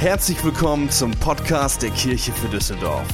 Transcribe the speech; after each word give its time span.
Herzlich 0.00 0.42
willkommen 0.42 0.88
zum 0.88 1.10
Podcast 1.10 1.82
der 1.82 1.90
Kirche 1.90 2.32
für 2.32 2.48
Düsseldorf. 2.48 3.06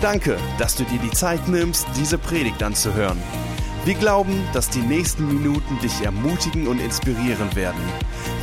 Danke, 0.00 0.36
dass 0.56 0.76
du 0.76 0.84
dir 0.84 1.00
die 1.00 1.10
Zeit 1.10 1.48
nimmst, 1.48 1.84
diese 1.96 2.16
Predigt 2.16 2.62
anzuhören. 2.62 3.20
Wir 3.84 3.94
glauben, 3.94 4.46
dass 4.52 4.70
die 4.70 4.82
nächsten 4.82 5.26
Minuten 5.26 5.80
dich 5.80 6.02
ermutigen 6.02 6.68
und 6.68 6.80
inspirieren 6.80 7.56
werden. 7.56 7.80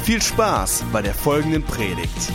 Viel 0.02 0.21
Spaß 0.21 0.84
bei 0.91 1.02
der 1.02 1.13
folgenden 1.13 1.63
Predigt. 1.63 2.34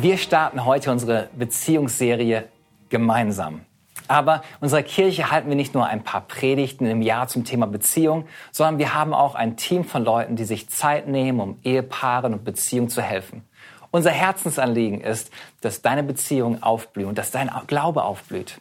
Wir 0.00 0.16
starten 0.16 0.64
heute 0.64 0.90
unsere 0.90 1.28
Beziehungsserie 1.36 2.48
gemeinsam. 2.88 3.60
Aber 4.08 4.40
unserer 4.60 4.82
Kirche 4.82 5.30
halten 5.30 5.50
wir 5.50 5.56
nicht 5.56 5.74
nur 5.74 5.84
ein 5.84 6.02
paar 6.02 6.22
Predigten 6.22 6.86
im 6.86 7.02
Jahr 7.02 7.28
zum 7.28 7.44
Thema 7.44 7.66
Beziehung, 7.66 8.24
sondern 8.52 8.78
wir 8.78 8.94
haben 8.94 9.12
auch 9.12 9.34
ein 9.34 9.58
Team 9.58 9.84
von 9.84 10.02
Leuten, 10.02 10.34
die 10.34 10.44
sich 10.44 10.70
Zeit 10.70 11.08
nehmen, 11.08 11.40
um 11.40 11.58
Ehepaaren 11.62 12.32
und 12.32 12.42
Beziehungen 12.42 12.88
zu 12.88 13.02
helfen. 13.02 13.44
Unser 13.92 14.10
Herzensanliegen 14.10 15.02
ist, 15.02 15.30
dass 15.60 15.82
deine 15.82 16.02
Beziehung 16.02 16.62
aufblüht 16.62 17.06
und 17.06 17.18
dass 17.18 17.30
dein 17.30 17.50
Glaube 17.66 18.04
aufblüht. 18.04 18.60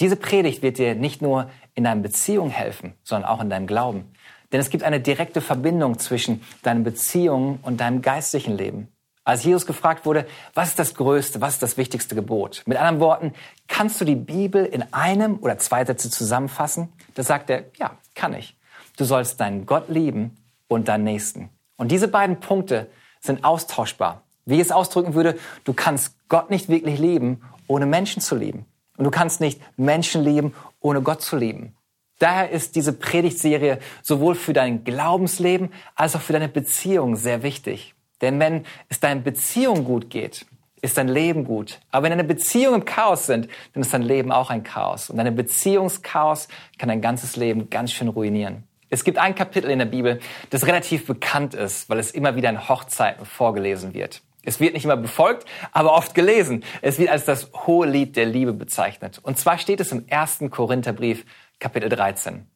Diese 0.00 0.16
Predigt 0.16 0.62
wird 0.62 0.78
dir 0.78 0.96
nicht 0.96 1.22
nur 1.22 1.48
in 1.74 1.84
deiner 1.84 2.02
Beziehung 2.02 2.50
helfen, 2.50 2.94
sondern 3.04 3.30
auch 3.30 3.40
in 3.40 3.48
deinem 3.48 3.68
Glauben. 3.68 4.12
Denn 4.50 4.58
es 4.60 4.70
gibt 4.70 4.82
eine 4.82 4.98
direkte 5.00 5.40
Verbindung 5.40 6.00
zwischen 6.00 6.42
deinen 6.62 6.82
Beziehungen 6.82 7.60
und 7.62 7.80
deinem 7.80 8.02
geistlichen 8.02 8.56
Leben. 8.56 8.88
Als 9.22 9.44
Jesus 9.44 9.64
gefragt 9.64 10.06
wurde, 10.06 10.26
was 10.54 10.70
ist 10.70 10.78
das 10.80 10.94
größte, 10.94 11.40
was 11.40 11.54
ist 11.54 11.62
das 11.62 11.76
wichtigste 11.76 12.16
Gebot? 12.16 12.64
Mit 12.66 12.76
anderen 12.76 12.98
Worten, 12.98 13.32
kannst 13.68 14.00
du 14.00 14.04
die 14.04 14.16
Bibel 14.16 14.66
in 14.66 14.92
einem 14.92 15.38
oder 15.38 15.56
zwei 15.58 15.84
Sätze 15.84 16.10
zusammenfassen? 16.10 16.92
Da 17.14 17.22
sagt 17.22 17.48
er, 17.48 17.66
ja, 17.76 17.96
kann 18.16 18.34
ich. 18.34 18.58
Du 18.96 19.04
sollst 19.04 19.40
deinen 19.40 19.66
Gott 19.66 19.88
lieben 19.88 20.36
und 20.66 20.88
deinen 20.88 21.04
Nächsten. 21.04 21.48
Und 21.76 21.92
diese 21.92 22.08
beiden 22.08 22.40
Punkte 22.40 22.90
sind 23.20 23.44
austauschbar. 23.44 24.23
Wie 24.46 24.56
ich 24.56 24.60
es 24.60 24.72
ausdrücken 24.72 25.14
würde, 25.14 25.38
du 25.64 25.72
kannst 25.72 26.16
Gott 26.28 26.50
nicht 26.50 26.68
wirklich 26.68 26.98
lieben, 26.98 27.42
ohne 27.66 27.86
Menschen 27.86 28.20
zu 28.20 28.36
lieben. 28.36 28.66
Und 28.96 29.04
du 29.04 29.10
kannst 29.10 29.40
nicht 29.40 29.60
Menschen 29.76 30.22
lieben, 30.22 30.54
ohne 30.80 31.02
Gott 31.02 31.22
zu 31.22 31.36
lieben. 31.36 31.74
Daher 32.18 32.50
ist 32.50 32.76
diese 32.76 32.92
Predigtserie 32.92 33.78
sowohl 34.02 34.34
für 34.34 34.52
dein 34.52 34.84
Glaubensleben 34.84 35.72
als 35.96 36.14
auch 36.14 36.20
für 36.20 36.32
deine 36.32 36.48
Beziehung 36.48 37.16
sehr 37.16 37.42
wichtig. 37.42 37.94
Denn 38.20 38.38
wenn 38.38 38.64
es 38.88 39.00
deiner 39.00 39.20
Beziehung 39.20 39.84
gut 39.84 40.10
geht, 40.10 40.46
ist 40.80 40.98
dein 40.98 41.08
Leben 41.08 41.44
gut. 41.44 41.80
Aber 41.90 42.04
wenn 42.04 42.10
deine 42.10 42.24
Beziehungen 42.24 42.82
im 42.82 42.84
Chaos 42.84 43.26
sind, 43.26 43.48
dann 43.72 43.82
ist 43.82 43.92
dein 43.92 44.02
Leben 44.02 44.30
auch 44.30 44.50
ein 44.50 44.62
Chaos. 44.62 45.10
Und 45.10 45.16
deine 45.16 45.32
Beziehungschaos 45.32 46.48
kann 46.78 46.88
dein 46.88 47.00
ganzes 47.00 47.36
Leben 47.36 47.70
ganz 47.70 47.92
schön 47.92 48.08
ruinieren. 48.08 48.64
Es 48.90 49.02
gibt 49.02 49.18
ein 49.18 49.34
Kapitel 49.34 49.70
in 49.70 49.80
der 49.80 49.86
Bibel, 49.86 50.20
das 50.50 50.66
relativ 50.66 51.06
bekannt 51.06 51.54
ist, 51.54 51.88
weil 51.88 51.98
es 51.98 52.12
immer 52.12 52.36
wieder 52.36 52.50
in 52.50 52.68
Hochzeiten 52.68 53.26
vorgelesen 53.26 53.92
wird. 53.92 54.22
Es 54.44 54.60
wird 54.60 54.74
nicht 54.74 54.84
immer 54.84 54.96
befolgt, 54.96 55.46
aber 55.72 55.92
oft 55.92 56.14
gelesen. 56.14 56.64
Es 56.82 56.98
wird 56.98 57.10
als 57.10 57.24
das 57.24 57.50
hohe 57.66 57.86
Lied 57.86 58.16
der 58.16 58.26
Liebe 58.26 58.52
bezeichnet. 58.52 59.18
Und 59.22 59.38
zwar 59.38 59.58
steht 59.58 59.80
es 59.80 59.92
im 59.92 60.06
ersten 60.08 60.50
Korintherbrief, 60.50 61.24
Kapitel 61.58 61.88
13. 61.88 62.46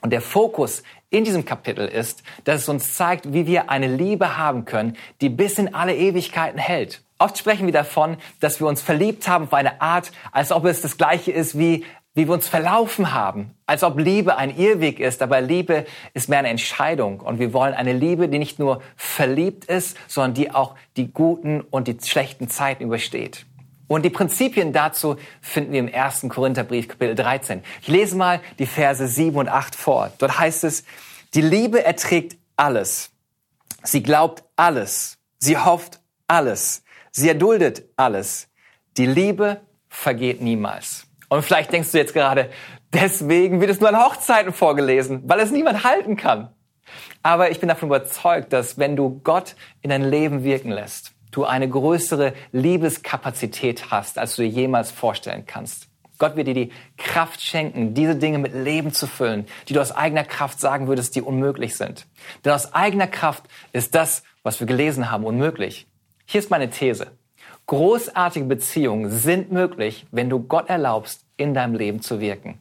Und 0.00 0.10
der 0.10 0.20
Fokus 0.20 0.82
in 1.08 1.24
diesem 1.24 1.46
Kapitel 1.46 1.88
ist, 1.88 2.22
dass 2.44 2.62
es 2.62 2.68
uns 2.68 2.94
zeigt, 2.94 3.32
wie 3.32 3.46
wir 3.46 3.70
eine 3.70 3.88
Liebe 3.88 4.36
haben 4.36 4.66
können, 4.66 4.98
die 5.22 5.30
bis 5.30 5.58
in 5.58 5.74
alle 5.74 5.96
Ewigkeiten 5.96 6.58
hält. 6.58 7.02
Oft 7.18 7.38
sprechen 7.38 7.64
wir 7.64 7.72
davon, 7.72 8.18
dass 8.40 8.60
wir 8.60 8.66
uns 8.66 8.82
verliebt 8.82 9.26
haben 9.28 9.44
auf 9.44 9.54
eine 9.54 9.80
Art, 9.80 10.12
als 10.30 10.52
ob 10.52 10.66
es 10.66 10.82
das 10.82 10.98
gleiche 10.98 11.32
ist 11.32 11.58
wie 11.58 11.84
wie 12.14 12.26
wir 12.28 12.34
uns 12.34 12.46
verlaufen 12.46 13.12
haben, 13.12 13.54
als 13.66 13.82
ob 13.82 13.98
Liebe 13.98 14.36
ein 14.36 14.56
Irrweg 14.56 15.00
ist, 15.00 15.20
aber 15.20 15.40
Liebe 15.40 15.84
ist 16.14 16.28
mehr 16.28 16.38
eine 16.38 16.48
Entscheidung 16.48 17.20
und 17.20 17.40
wir 17.40 17.52
wollen 17.52 17.74
eine 17.74 17.92
Liebe, 17.92 18.28
die 18.28 18.38
nicht 18.38 18.58
nur 18.60 18.82
verliebt 18.96 19.64
ist, 19.64 19.96
sondern 20.06 20.34
die 20.34 20.50
auch 20.52 20.76
die 20.96 21.12
guten 21.12 21.60
und 21.60 21.88
die 21.88 21.96
schlechten 22.00 22.48
Zeiten 22.48 22.84
übersteht. 22.84 23.46
Und 23.88 24.04
die 24.04 24.10
Prinzipien 24.10 24.72
dazu 24.72 25.16
finden 25.40 25.72
wir 25.72 25.80
im 25.80 25.88
ersten 25.88 26.28
Korintherbrief, 26.28 26.88
Kapitel 26.88 27.16
13. 27.16 27.62
Ich 27.82 27.88
lese 27.88 28.16
mal 28.16 28.40
die 28.58 28.66
Verse 28.66 29.06
7 29.06 29.36
und 29.36 29.48
8 29.48 29.74
vor. 29.74 30.12
Dort 30.18 30.38
heißt 30.38 30.64
es, 30.64 30.84
die 31.34 31.42
Liebe 31.42 31.84
erträgt 31.84 32.36
alles. 32.56 33.10
Sie 33.82 34.02
glaubt 34.02 34.44
alles. 34.56 35.18
Sie 35.38 35.58
hofft 35.58 36.00
alles. 36.26 36.82
Sie 37.10 37.28
erduldet 37.28 37.84
alles. 37.96 38.48
Die 38.96 39.06
Liebe 39.06 39.60
vergeht 39.88 40.40
niemals. 40.40 41.03
Und 41.28 41.42
vielleicht 41.42 41.72
denkst 41.72 41.92
du 41.92 41.98
jetzt 41.98 42.14
gerade, 42.14 42.50
deswegen 42.92 43.60
wird 43.60 43.70
es 43.70 43.80
nur 43.80 43.88
an 43.88 43.98
Hochzeiten 43.98 44.52
vorgelesen, 44.52 45.22
weil 45.26 45.40
es 45.40 45.50
niemand 45.50 45.84
halten 45.84 46.16
kann. 46.16 46.50
Aber 47.22 47.50
ich 47.50 47.60
bin 47.60 47.68
davon 47.68 47.88
überzeugt, 47.88 48.52
dass 48.52 48.78
wenn 48.78 48.96
du 48.96 49.20
Gott 49.24 49.56
in 49.80 49.90
dein 49.90 50.02
Leben 50.02 50.44
wirken 50.44 50.70
lässt, 50.70 51.12
du 51.30 51.44
eine 51.44 51.68
größere 51.68 52.34
Liebeskapazität 52.52 53.90
hast, 53.90 54.18
als 54.18 54.36
du 54.36 54.42
dir 54.42 54.48
jemals 54.48 54.90
vorstellen 54.90 55.44
kannst. 55.46 55.88
Gott 56.18 56.36
wird 56.36 56.46
dir 56.46 56.54
die 56.54 56.72
Kraft 56.96 57.40
schenken, 57.42 57.94
diese 57.94 58.14
Dinge 58.14 58.38
mit 58.38 58.54
Leben 58.54 58.92
zu 58.92 59.06
füllen, 59.06 59.46
die 59.68 59.72
du 59.72 59.80
aus 59.80 59.90
eigener 59.90 60.24
Kraft 60.24 60.60
sagen 60.60 60.86
würdest, 60.86 61.16
die 61.16 61.22
unmöglich 61.22 61.76
sind. 61.76 62.06
Denn 62.44 62.52
aus 62.52 62.72
eigener 62.72 63.08
Kraft 63.08 63.44
ist 63.72 63.94
das, 63.94 64.22
was 64.44 64.60
wir 64.60 64.66
gelesen 64.66 65.10
haben, 65.10 65.24
unmöglich. 65.24 65.88
Hier 66.24 66.38
ist 66.38 66.50
meine 66.50 66.70
These. 66.70 67.08
Großartige 67.66 68.44
Beziehungen 68.44 69.10
sind 69.10 69.50
möglich, 69.50 70.06
wenn 70.10 70.28
du 70.28 70.40
Gott 70.40 70.68
erlaubst, 70.68 71.24
in 71.36 71.54
deinem 71.54 71.74
Leben 71.74 72.02
zu 72.02 72.20
wirken. 72.20 72.60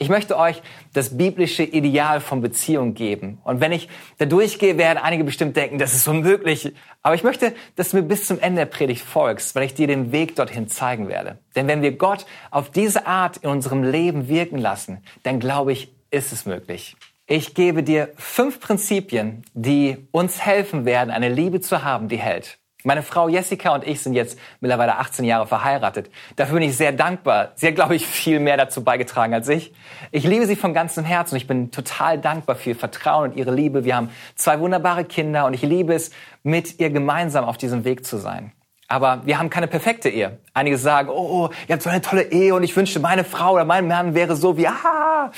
Ich 0.00 0.08
möchte 0.08 0.38
euch 0.38 0.62
das 0.92 1.16
biblische 1.16 1.64
Ideal 1.64 2.20
von 2.20 2.40
Beziehung 2.40 2.94
geben. 2.94 3.40
Und 3.42 3.60
wenn 3.60 3.72
ich 3.72 3.88
da 4.18 4.26
durchgehe, 4.26 4.78
werden 4.78 4.98
einige 4.98 5.24
bestimmt 5.24 5.56
denken, 5.56 5.78
das 5.78 5.92
ist 5.92 6.06
unmöglich. 6.06 6.72
Aber 7.02 7.16
ich 7.16 7.24
möchte, 7.24 7.52
dass 7.74 7.90
du 7.90 7.96
mir 7.96 8.02
bis 8.04 8.26
zum 8.26 8.38
Ende 8.38 8.60
der 8.60 8.66
Predigt 8.66 9.02
folgst, 9.02 9.56
weil 9.56 9.64
ich 9.64 9.74
dir 9.74 9.88
den 9.88 10.12
Weg 10.12 10.36
dorthin 10.36 10.68
zeigen 10.68 11.08
werde. 11.08 11.38
Denn 11.56 11.66
wenn 11.66 11.82
wir 11.82 11.96
Gott 11.96 12.26
auf 12.52 12.70
diese 12.70 13.06
Art 13.06 13.38
in 13.38 13.50
unserem 13.50 13.82
Leben 13.82 14.28
wirken 14.28 14.58
lassen, 14.58 15.02
dann 15.24 15.40
glaube 15.40 15.72
ich, 15.72 15.92
ist 16.10 16.32
es 16.32 16.46
möglich. 16.46 16.96
Ich 17.26 17.54
gebe 17.54 17.82
dir 17.82 18.12
fünf 18.16 18.60
Prinzipien, 18.60 19.42
die 19.52 20.08
uns 20.12 20.40
helfen 20.40 20.84
werden, 20.84 21.10
eine 21.10 21.28
Liebe 21.28 21.60
zu 21.60 21.82
haben, 21.82 22.08
die 22.08 22.18
hält. 22.18 22.58
Meine 22.84 23.02
Frau 23.02 23.28
Jessica 23.28 23.74
und 23.74 23.84
ich 23.84 24.00
sind 24.02 24.14
jetzt 24.14 24.38
mittlerweile 24.60 24.98
18 24.98 25.24
Jahre 25.24 25.48
verheiratet. 25.48 26.10
Dafür 26.36 26.60
bin 26.60 26.68
ich 26.68 26.76
sehr 26.76 26.92
dankbar. 26.92 27.50
Sie 27.56 27.66
hat, 27.66 27.74
glaube 27.74 27.96
ich, 27.96 28.06
viel 28.06 28.38
mehr 28.38 28.56
dazu 28.56 28.84
beigetragen 28.84 29.34
als 29.34 29.48
ich. 29.48 29.72
Ich 30.12 30.22
liebe 30.22 30.46
sie 30.46 30.54
von 30.54 30.74
ganzem 30.74 31.04
Herzen 31.04 31.34
und 31.34 31.40
ich 31.40 31.48
bin 31.48 31.72
total 31.72 32.18
dankbar 32.20 32.54
für 32.54 32.70
ihr 32.70 32.76
Vertrauen 32.76 33.30
und 33.32 33.36
ihre 33.36 33.52
Liebe. 33.52 33.84
Wir 33.84 33.96
haben 33.96 34.10
zwei 34.36 34.60
wunderbare 34.60 35.04
Kinder 35.04 35.46
und 35.46 35.54
ich 35.54 35.62
liebe 35.62 35.92
es, 35.92 36.12
mit 36.44 36.78
ihr 36.78 36.90
gemeinsam 36.90 37.44
auf 37.44 37.58
diesem 37.58 37.84
Weg 37.84 38.06
zu 38.06 38.16
sein. 38.16 38.52
Aber 38.86 39.26
wir 39.26 39.40
haben 39.40 39.50
keine 39.50 39.66
perfekte 39.66 40.08
Ehe. 40.08 40.38
Einige 40.54 40.78
sagen, 40.78 41.08
oh, 41.08 41.50
ihr 41.66 41.72
habt 41.72 41.82
so 41.82 41.90
eine 41.90 42.00
tolle 42.00 42.30
Ehe 42.30 42.54
und 42.54 42.62
ich 42.62 42.76
wünschte, 42.76 43.00
meine 43.00 43.24
Frau 43.24 43.54
oder 43.54 43.64
mein 43.64 43.88
Mann 43.88 44.14
wäre 44.14 44.36
so 44.36 44.56
wie, 44.56 44.68
ah. 44.68 45.32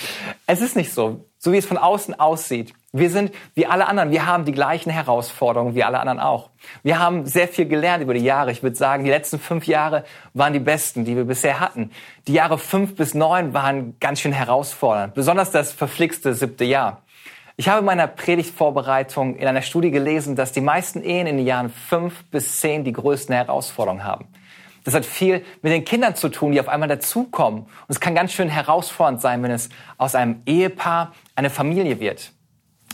Es 0.47 0.61
ist 0.61 0.77
nicht 0.77 0.93
so. 0.93 1.25
So 1.39 1.53
wie 1.53 1.57
es 1.57 1.65
von 1.65 1.79
außen 1.79 2.21
aussieht. 2.21 2.75
Wir 2.93 3.09
sind 3.09 3.33
wie 3.55 3.67
alle 3.67 3.87
anderen. 3.87 4.11
Wir 4.11 4.27
haben 4.27 4.45
die 4.45 4.53
gleichen 4.53 4.91
Herausforderungen 4.91 5.77
wie 5.77 5.85
alle 5.85 6.01
anderen 6.01 6.19
auch. 6.19 6.51
Wir 6.83 6.99
haben 6.99 7.25
sehr 7.25 7.47
viel 7.47 7.67
gelernt 7.67 8.03
über 8.03 8.15
die 8.15 8.25
Jahre. 8.25 8.51
Ich 8.51 8.65
würde 8.65 8.75
sagen, 8.75 9.05
die 9.05 9.11
letzten 9.11 9.39
fünf 9.39 9.69
Jahre 9.69 10.05
waren 10.35 10.53
die 10.53 10.59
besten, 10.59 11.05
die 11.05 11.15
wir 11.15 11.25
bisher 11.25 11.61
hatten. 11.61 11.93
Die 12.27 12.33
Jahre 12.33 12.59
fünf 12.59 12.97
bis 12.97 13.15
neun 13.15 13.55
waren 13.55 13.97
ganz 14.01 14.21
schön 14.21 14.33
herausfordernd. 14.33 15.15
Besonders 15.15 15.53
das 15.53 15.73
verflixte 15.73 16.35
siebte 16.35 16.65
Jahr. 16.65 17.03
Ich 17.57 17.69
habe 17.69 17.79
in 17.79 17.85
meiner 17.85 18.09
Predigtvorbereitung 18.09 19.37
in 19.37 19.47
einer 19.47 19.63
Studie 19.63 19.93
gelesen, 19.93 20.35
dass 20.35 20.51
die 20.51 20.61
meisten 20.61 21.05
Ehen 21.05 21.29
in 21.29 21.37
den 21.37 21.47
Jahren 21.47 21.71
fünf 21.71 22.25
bis 22.31 22.61
zehn 22.61 22.83
die 22.83 22.93
größten 22.93 23.35
Herausforderungen 23.35 24.03
haben. 24.03 24.27
Das 24.83 24.95
hat 24.95 25.05
viel 25.05 25.45
mit 25.63 25.73
den 25.73 25.85
Kindern 25.85 26.17
zu 26.17 26.29
tun, 26.29 26.53
die 26.53 26.61
auf 26.61 26.69
einmal 26.69 26.89
dazukommen. 26.89 27.61
Und 27.61 27.69
es 27.89 28.01
kann 28.01 28.17
ganz 28.17 28.33
schön 28.33 28.49
herausfordernd 28.49 29.21
sein, 29.21 29.43
wenn 29.45 29.51
es 29.53 29.69
aus 29.97 30.17
einem 30.17 30.43
Ehepaar 30.47 31.13
eine 31.37 31.51
Familie 31.51 32.01
wird. 32.01 32.33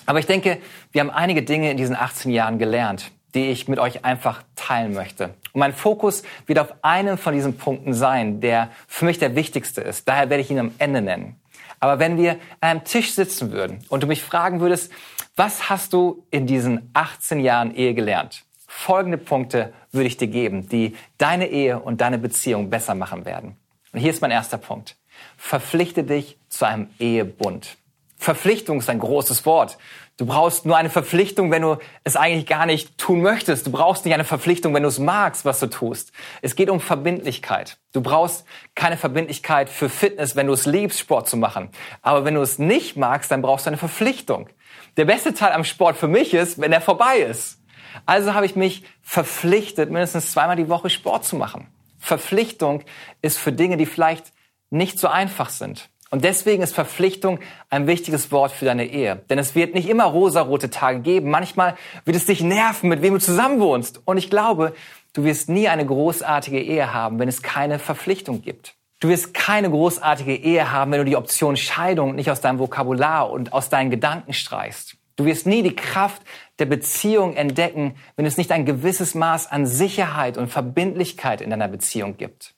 Aber 0.06 0.18
ich 0.18 0.26
denke, 0.26 0.58
wir 0.92 1.00
haben 1.00 1.10
einige 1.10 1.42
Dinge 1.42 1.70
in 1.70 1.76
diesen 1.76 1.96
18 1.96 2.30
Jahren 2.30 2.58
gelernt, 2.58 3.10
die 3.34 3.48
ich 3.50 3.68
mit 3.68 3.78
euch 3.78 4.04
einfach 4.04 4.42
teilen 4.54 4.94
möchte. 4.94 5.34
Und 5.52 5.60
mein 5.60 5.74
Fokus 5.74 6.22
wird 6.46 6.58
auf 6.58 6.72
einem 6.82 7.18
von 7.18 7.34
diesen 7.34 7.58
Punkten 7.58 7.92
sein, 7.92 8.40
der 8.40 8.70
für 8.86 9.04
mich 9.04 9.18
der 9.18 9.34
wichtigste 9.34 9.80
ist. 9.80 10.08
Daher 10.08 10.30
werde 10.30 10.42
ich 10.42 10.50
ihn 10.50 10.58
am 10.58 10.74
Ende 10.78 11.02
nennen. 11.02 11.40
Aber 11.80 11.98
wenn 11.98 12.16
wir 12.16 12.32
an 12.60 12.70
einem 12.70 12.84
Tisch 12.84 13.12
sitzen 13.12 13.52
würden 13.52 13.84
und 13.88 14.02
du 14.02 14.06
mich 14.06 14.22
fragen 14.22 14.60
würdest, 14.60 14.90
was 15.34 15.68
hast 15.68 15.92
du 15.92 16.24
in 16.30 16.46
diesen 16.46 16.90
18 16.94 17.40
Jahren 17.40 17.74
Ehe 17.74 17.92
gelernt? 17.92 18.44
Folgende 18.66 19.18
Punkte 19.18 19.72
würde 19.92 20.06
ich 20.06 20.16
dir 20.16 20.28
geben, 20.28 20.68
die 20.68 20.96
deine 21.18 21.48
Ehe 21.48 21.78
und 21.78 22.00
deine 22.00 22.18
Beziehung 22.18 22.70
besser 22.70 22.94
machen 22.94 23.24
werden. 23.24 23.56
Und 23.92 24.00
hier 24.00 24.10
ist 24.10 24.22
mein 24.22 24.30
erster 24.30 24.58
Punkt. 24.58 24.96
Verpflichte 25.36 26.04
dich 26.04 26.38
zu 26.48 26.66
einem 26.66 26.88
Ehebund. 26.98 27.76
Verpflichtung 28.18 28.78
ist 28.78 28.88
ein 28.88 28.98
großes 28.98 29.46
Wort. 29.46 29.78
Du 30.18 30.24
brauchst 30.24 30.64
nur 30.64 30.78
eine 30.78 30.88
Verpflichtung, 30.88 31.50
wenn 31.50 31.60
du 31.60 31.76
es 32.02 32.16
eigentlich 32.16 32.46
gar 32.46 32.64
nicht 32.64 32.96
tun 32.96 33.20
möchtest. 33.20 33.66
Du 33.66 33.70
brauchst 33.70 34.06
nicht 34.06 34.14
eine 34.14 34.24
Verpflichtung, 34.24 34.72
wenn 34.72 34.82
du 34.82 34.88
es 34.88 34.98
magst, 34.98 35.44
was 35.44 35.60
du 35.60 35.66
tust. 35.66 36.10
Es 36.40 36.56
geht 36.56 36.70
um 36.70 36.80
Verbindlichkeit. 36.80 37.76
Du 37.92 38.00
brauchst 38.00 38.46
keine 38.74 38.96
Verbindlichkeit 38.96 39.68
für 39.68 39.90
Fitness, 39.90 40.34
wenn 40.34 40.46
du 40.46 40.54
es 40.54 40.64
liebst, 40.64 41.00
Sport 41.00 41.28
zu 41.28 41.36
machen. 41.36 41.68
Aber 42.00 42.24
wenn 42.24 42.34
du 42.34 42.40
es 42.40 42.58
nicht 42.58 42.96
magst, 42.96 43.30
dann 43.30 43.42
brauchst 43.42 43.66
du 43.66 43.70
eine 43.70 43.76
Verpflichtung. 43.76 44.48
Der 44.96 45.04
beste 45.04 45.34
Teil 45.34 45.52
am 45.52 45.64
Sport 45.64 45.98
für 45.98 46.08
mich 46.08 46.32
ist, 46.32 46.58
wenn 46.58 46.72
er 46.72 46.80
vorbei 46.80 47.18
ist. 47.18 47.58
Also 48.06 48.32
habe 48.32 48.46
ich 48.46 48.56
mich 48.56 48.84
verpflichtet, 49.02 49.90
mindestens 49.90 50.32
zweimal 50.32 50.56
die 50.56 50.70
Woche 50.70 50.88
Sport 50.88 51.26
zu 51.26 51.36
machen. 51.36 51.68
Verpflichtung 51.98 52.84
ist 53.20 53.36
für 53.36 53.52
Dinge, 53.52 53.76
die 53.76 53.86
vielleicht 53.86 54.32
nicht 54.70 54.98
so 54.98 55.08
einfach 55.08 55.50
sind. 55.50 55.90
Und 56.10 56.24
deswegen 56.24 56.62
ist 56.62 56.74
Verpflichtung 56.74 57.40
ein 57.68 57.86
wichtiges 57.86 58.30
Wort 58.30 58.52
für 58.52 58.64
deine 58.64 58.86
Ehe. 58.86 59.22
Denn 59.28 59.38
es 59.38 59.54
wird 59.54 59.74
nicht 59.74 59.88
immer 59.88 60.04
rosarote 60.04 60.70
Tage 60.70 61.00
geben. 61.00 61.30
Manchmal 61.30 61.76
wird 62.04 62.16
es 62.16 62.26
dich 62.26 62.40
nerven, 62.40 62.88
mit 62.88 63.02
wem 63.02 63.14
du 63.14 63.20
zusammenwohnst. 63.20 64.02
Und 64.04 64.16
ich 64.16 64.30
glaube, 64.30 64.74
du 65.14 65.24
wirst 65.24 65.48
nie 65.48 65.68
eine 65.68 65.84
großartige 65.84 66.60
Ehe 66.60 66.94
haben, 66.94 67.18
wenn 67.18 67.28
es 67.28 67.42
keine 67.42 67.78
Verpflichtung 67.78 68.42
gibt. 68.42 68.74
Du 69.00 69.08
wirst 69.08 69.34
keine 69.34 69.68
großartige 69.68 70.36
Ehe 70.36 70.72
haben, 70.72 70.90
wenn 70.92 71.00
du 71.00 71.04
die 71.04 71.16
Option 71.16 71.56
Scheidung 71.56 72.14
nicht 72.14 72.30
aus 72.30 72.40
deinem 72.40 72.58
Vokabular 72.58 73.30
und 73.30 73.52
aus 73.52 73.68
deinen 73.68 73.90
Gedanken 73.90 74.32
streichst. 74.32 74.96
Du 75.16 75.24
wirst 75.24 75.46
nie 75.46 75.62
die 75.62 75.76
Kraft 75.76 76.22
der 76.58 76.66
Beziehung 76.66 77.36
entdecken, 77.36 77.96
wenn 78.16 78.26
es 78.26 78.36
nicht 78.36 78.52
ein 78.52 78.64
gewisses 78.64 79.14
Maß 79.14 79.50
an 79.50 79.66
Sicherheit 79.66 80.38
und 80.38 80.48
Verbindlichkeit 80.48 81.40
in 81.40 81.50
deiner 81.50 81.68
Beziehung 81.68 82.16
gibt. 82.16 82.55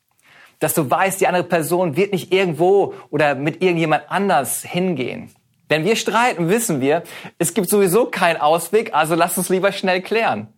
Dass 0.59 0.75
du 0.75 0.91
weißt, 0.91 1.21
die 1.21 1.27
andere 1.27 1.45
Person 1.45 1.97
wird 1.97 2.13
nicht 2.13 2.33
irgendwo 2.33 2.95
oder 3.11 3.35
mit 3.35 3.63
irgendjemand 3.63 4.11
anders 4.11 4.63
hingehen. 4.63 5.31
Wenn 5.69 5.85
wir 5.85 5.97
streiten, 5.97 6.49
wissen 6.49 6.81
wir, 6.81 7.03
es 7.39 7.55
gibt 7.55 7.69
sowieso 7.69 8.07
keinen 8.07 8.39
Ausweg, 8.39 8.95
also 8.95 9.15
lass 9.15 9.37
uns 9.37 9.51
lieber 9.51 9.71
schnell 9.73 10.01
klären. 10.01 10.53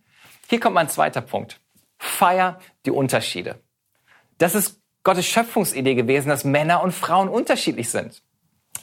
Hier 0.49 0.59
kommt 0.59 0.75
mein 0.75 0.89
zweiter 0.89 1.21
Punkt. 1.21 1.59
Feier 1.97 2.59
die 2.85 2.91
Unterschiede. 2.91 3.59
Das 4.37 4.55
ist 4.55 4.79
Gottes 5.03 5.25
Schöpfungsidee 5.25 5.95
gewesen, 5.95 6.29
dass 6.29 6.43
Männer 6.43 6.81
und 6.81 6.93
Frauen 6.93 7.29
unterschiedlich 7.29 7.89
sind 7.89 8.21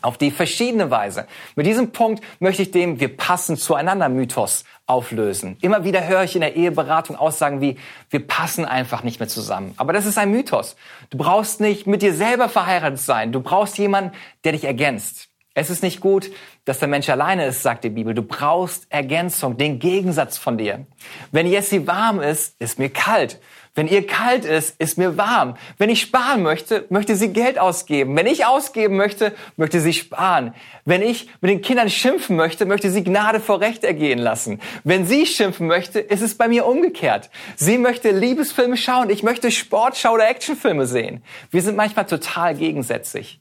auf 0.02 0.18
die 0.18 0.30
verschiedene 0.30 0.90
Weise. 0.90 1.26
Mit 1.56 1.66
diesem 1.66 1.92
Punkt 1.92 2.22
möchte 2.40 2.62
ich 2.62 2.70
dem 2.70 3.00
Wir 3.00 3.16
passen 3.16 3.56
zueinander 3.56 4.08
Mythos 4.08 4.64
auflösen. 4.88 5.56
Immer 5.60 5.84
wieder 5.84 6.08
höre 6.08 6.24
ich 6.24 6.34
in 6.34 6.40
der 6.40 6.56
Eheberatung 6.56 7.14
Aussagen 7.14 7.60
wie 7.60 7.76
Wir 8.10 8.26
passen 8.26 8.64
einfach 8.64 9.02
nicht 9.02 9.20
mehr 9.20 9.28
zusammen. 9.28 9.74
Aber 9.76 9.92
das 9.92 10.06
ist 10.06 10.18
ein 10.18 10.30
Mythos. 10.30 10.76
Du 11.10 11.18
brauchst 11.18 11.60
nicht 11.60 11.86
mit 11.86 12.02
dir 12.02 12.14
selber 12.14 12.48
verheiratet 12.48 12.98
sein. 12.98 13.30
Du 13.30 13.40
brauchst 13.40 13.78
jemanden, 13.78 14.12
der 14.44 14.52
dich 14.52 14.64
ergänzt. 14.64 15.28
Es 15.54 15.70
ist 15.70 15.82
nicht 15.82 16.00
gut, 16.00 16.30
dass 16.64 16.78
der 16.78 16.88
Mensch 16.88 17.08
alleine 17.08 17.46
ist, 17.46 17.62
sagt 17.62 17.82
die 17.82 17.90
Bibel. 17.90 18.14
Du 18.14 18.22
brauchst 18.22 18.86
Ergänzung, 18.90 19.56
den 19.56 19.78
Gegensatz 19.80 20.38
von 20.38 20.56
dir. 20.56 20.86
Wenn 21.32 21.46
Jessie 21.46 21.86
warm 21.86 22.20
ist, 22.20 22.54
ist 22.60 22.78
mir 22.78 22.90
kalt. 22.90 23.40
Wenn 23.78 23.86
ihr 23.86 24.04
kalt 24.04 24.44
ist, 24.44 24.74
ist 24.80 24.98
mir 24.98 25.16
warm. 25.16 25.56
Wenn 25.76 25.88
ich 25.88 26.00
sparen 26.00 26.42
möchte, 26.42 26.86
möchte 26.88 27.14
sie 27.14 27.32
Geld 27.32 27.60
ausgeben. 27.60 28.16
Wenn 28.16 28.26
ich 28.26 28.44
ausgeben 28.44 28.96
möchte, 28.96 29.32
möchte 29.56 29.80
sie 29.80 29.92
sparen. 29.92 30.52
Wenn 30.84 31.00
ich 31.00 31.28
mit 31.40 31.52
den 31.52 31.62
Kindern 31.62 31.88
schimpfen 31.88 32.34
möchte, 32.34 32.66
möchte 32.66 32.90
sie 32.90 33.04
Gnade 33.04 33.38
vor 33.38 33.60
Recht 33.60 33.84
ergehen 33.84 34.18
lassen. 34.18 34.60
Wenn 34.82 35.06
sie 35.06 35.26
schimpfen 35.26 35.68
möchte, 35.68 36.00
ist 36.00 36.22
es 36.22 36.36
bei 36.36 36.48
mir 36.48 36.66
umgekehrt. 36.66 37.30
Sie 37.54 37.78
möchte 37.78 38.10
Liebesfilme 38.10 38.76
schauen, 38.76 39.10
ich 39.10 39.22
möchte 39.22 39.52
Sportschau 39.52 40.14
oder 40.14 40.28
Actionfilme 40.28 40.84
sehen. 40.84 41.22
Wir 41.52 41.62
sind 41.62 41.76
manchmal 41.76 42.06
total 42.06 42.56
gegensätzlich. 42.56 43.38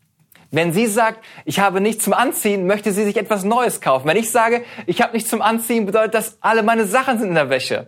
Wenn 0.51 0.71
sie 0.71 0.85
sagt, 0.85 1.25
ich 1.45 1.59
habe 1.59 1.81
nichts 1.81 2.03
zum 2.03 2.13
Anziehen, 2.13 2.67
möchte 2.67 2.93
sie 2.93 3.05
sich 3.05 3.17
etwas 3.17 3.43
Neues 3.43 3.81
kaufen. 3.81 4.07
Wenn 4.07 4.17
ich 4.17 4.29
sage, 4.29 4.63
ich 4.85 5.01
habe 5.01 5.13
nichts 5.13 5.31
zum 5.31 5.41
Anziehen, 5.41 5.87
bedeutet 5.87 6.13
das, 6.13 6.37
alle 6.41 6.61
meine 6.61 6.85
Sachen 6.85 7.17
sind 7.17 7.29
in 7.29 7.33
der 7.33 7.49
Wäsche. 7.49 7.87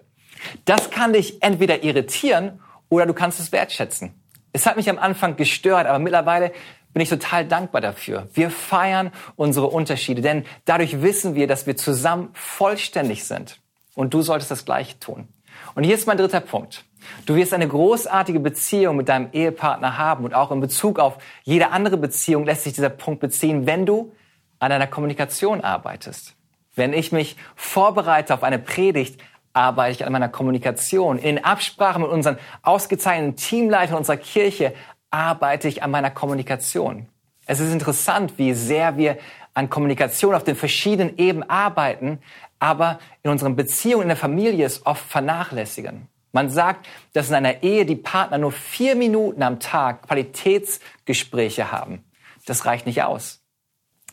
Das 0.65 0.89
kann 0.89 1.13
dich 1.13 1.41
entweder 1.41 1.83
irritieren 1.83 2.59
oder 2.89 3.05
du 3.05 3.13
kannst 3.13 3.39
es 3.39 3.51
wertschätzen. 3.51 4.13
Es 4.51 4.65
hat 4.65 4.77
mich 4.77 4.89
am 4.89 4.97
Anfang 4.97 5.35
gestört, 5.35 5.85
aber 5.85 5.99
mittlerweile 5.99 6.51
bin 6.93 7.03
ich 7.03 7.09
total 7.09 7.45
dankbar 7.45 7.81
dafür. 7.81 8.27
Wir 8.33 8.49
feiern 8.49 9.11
unsere 9.35 9.67
Unterschiede, 9.67 10.21
denn 10.21 10.45
dadurch 10.65 11.01
wissen 11.01 11.35
wir, 11.35 11.47
dass 11.47 11.67
wir 11.67 11.77
zusammen 11.77 12.29
vollständig 12.33 13.25
sind. 13.25 13.59
Und 13.95 14.13
du 14.13 14.21
solltest 14.21 14.49
das 14.49 14.65
Gleiche 14.65 14.99
tun. 14.99 15.27
Und 15.75 15.83
hier 15.83 15.95
ist 15.95 16.07
mein 16.07 16.17
dritter 16.17 16.39
Punkt. 16.39 16.85
Du 17.25 17.35
wirst 17.35 17.53
eine 17.53 17.67
großartige 17.67 18.39
Beziehung 18.39 18.97
mit 18.97 19.09
deinem 19.09 19.29
Ehepartner 19.31 19.97
haben 19.97 20.25
und 20.25 20.33
auch 20.33 20.51
in 20.51 20.59
Bezug 20.59 20.99
auf 20.99 21.17
jede 21.43 21.71
andere 21.71 21.97
Beziehung 21.97 22.45
lässt 22.45 22.63
sich 22.63 22.73
dieser 22.73 22.89
Punkt 22.89 23.19
beziehen, 23.19 23.65
wenn 23.65 23.85
du 23.85 24.13
an 24.59 24.69
deiner 24.69 24.87
Kommunikation 24.87 25.61
arbeitest. 25.61 26.35
Wenn 26.75 26.93
ich 26.93 27.11
mich 27.11 27.37
vorbereite 27.55 28.33
auf 28.33 28.43
eine 28.43 28.59
Predigt, 28.59 29.21
arbeite 29.59 29.91
ich 29.91 30.05
an 30.05 30.13
meiner 30.13 30.29
Kommunikation. 30.29 31.19
In 31.19 31.43
Absprache 31.43 31.99
mit 31.99 32.09
unseren 32.09 32.37
ausgezeichneten 32.61 33.35
Teamleitern 33.35 33.97
unserer 33.97 34.17
Kirche 34.17 34.73
arbeite 35.11 35.67
ich 35.67 35.83
an 35.83 35.91
meiner 35.91 36.11
Kommunikation. 36.11 37.07
Es 37.45 37.59
ist 37.59 37.73
interessant, 37.73 38.37
wie 38.37 38.53
sehr 38.53 38.95
wir 38.95 39.17
an 39.53 39.69
Kommunikation 39.69 40.33
auf 40.33 40.45
den 40.45 40.55
verschiedenen 40.55 41.17
Ebenen 41.17 41.49
arbeiten, 41.49 42.19
aber 42.59 42.99
in 43.21 43.31
unseren 43.31 43.57
Beziehungen 43.57 44.03
in 44.03 44.09
der 44.09 44.17
Familie 44.17 44.65
es 44.65 44.85
oft 44.85 45.03
vernachlässigen. 45.03 46.07
Man 46.31 46.49
sagt, 46.49 46.87
dass 47.13 47.29
in 47.29 47.35
einer 47.35 47.61
Ehe 47.61 47.85
die 47.85 47.95
Partner 47.95 48.37
nur 48.37 48.53
vier 48.53 48.95
Minuten 48.95 49.43
am 49.43 49.59
Tag 49.59 50.07
Qualitätsgespräche 50.07 51.71
haben. 51.71 52.05
Das 52.45 52.65
reicht 52.65 52.85
nicht 52.85 53.03
aus. 53.03 53.41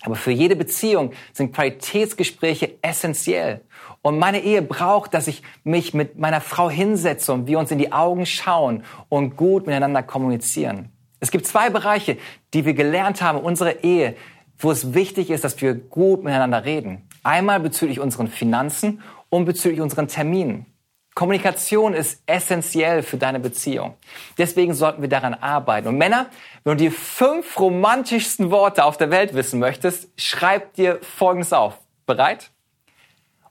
Aber 0.06 0.14
für 0.14 0.30
jede 0.30 0.54
Beziehung 0.54 1.10
sind 1.32 1.52
Qualitätsgespräche 1.52 2.74
essentiell. 2.80 3.62
Und 4.02 4.20
meine 4.20 4.40
Ehe 4.40 4.62
braucht, 4.62 5.12
dass 5.14 5.26
ich 5.26 5.42
mich 5.64 5.94
mit 5.94 6.16
meiner 6.16 6.40
Frau 6.40 6.70
hinsetze 6.70 7.32
und 7.32 7.48
wir 7.48 7.58
uns 7.58 7.72
in 7.72 7.78
die 7.78 7.92
Augen 7.92 8.24
schauen 8.24 8.84
und 9.08 9.36
gut 9.36 9.66
miteinander 9.66 10.04
kommunizieren. 10.04 10.90
Es 11.18 11.32
gibt 11.32 11.44
zwei 11.44 11.70
Bereiche, 11.70 12.18
die 12.54 12.64
wir 12.64 12.74
gelernt 12.74 13.20
haben, 13.20 13.38
unsere 13.40 13.82
Ehe, 13.82 14.14
wo 14.58 14.70
es 14.70 14.94
wichtig 14.94 15.28
ist, 15.28 15.42
dass 15.42 15.60
wir 15.60 15.74
gut 15.74 16.22
miteinander 16.22 16.64
reden. 16.64 17.08
Einmal 17.24 17.58
bezüglich 17.58 17.98
unseren 17.98 18.28
Finanzen 18.28 19.02
und 19.28 19.44
bezüglich 19.44 19.80
unseren 19.80 20.06
Terminen. 20.06 20.66
Kommunikation 21.16 21.94
ist 21.94 22.22
essentiell 22.26 23.02
für 23.02 23.16
deine 23.16 23.40
Beziehung. 23.40 23.94
Deswegen 24.36 24.74
sollten 24.74 25.00
wir 25.00 25.08
daran 25.08 25.32
arbeiten. 25.32 25.88
Und 25.88 25.96
Männer, 25.96 26.26
wenn 26.62 26.76
du 26.76 26.84
die 26.84 26.90
fünf 26.90 27.58
romantischsten 27.58 28.50
Worte 28.50 28.84
auf 28.84 28.98
der 28.98 29.10
Welt 29.10 29.32
wissen 29.32 29.58
möchtest, 29.58 30.10
schreib 30.20 30.74
dir 30.74 31.00
Folgendes 31.00 31.54
auf. 31.54 31.78
Bereit? 32.04 32.50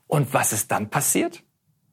Und 0.06 0.32
was 0.32 0.52
ist 0.52 0.70
dann 0.70 0.90
passiert? 0.90 1.42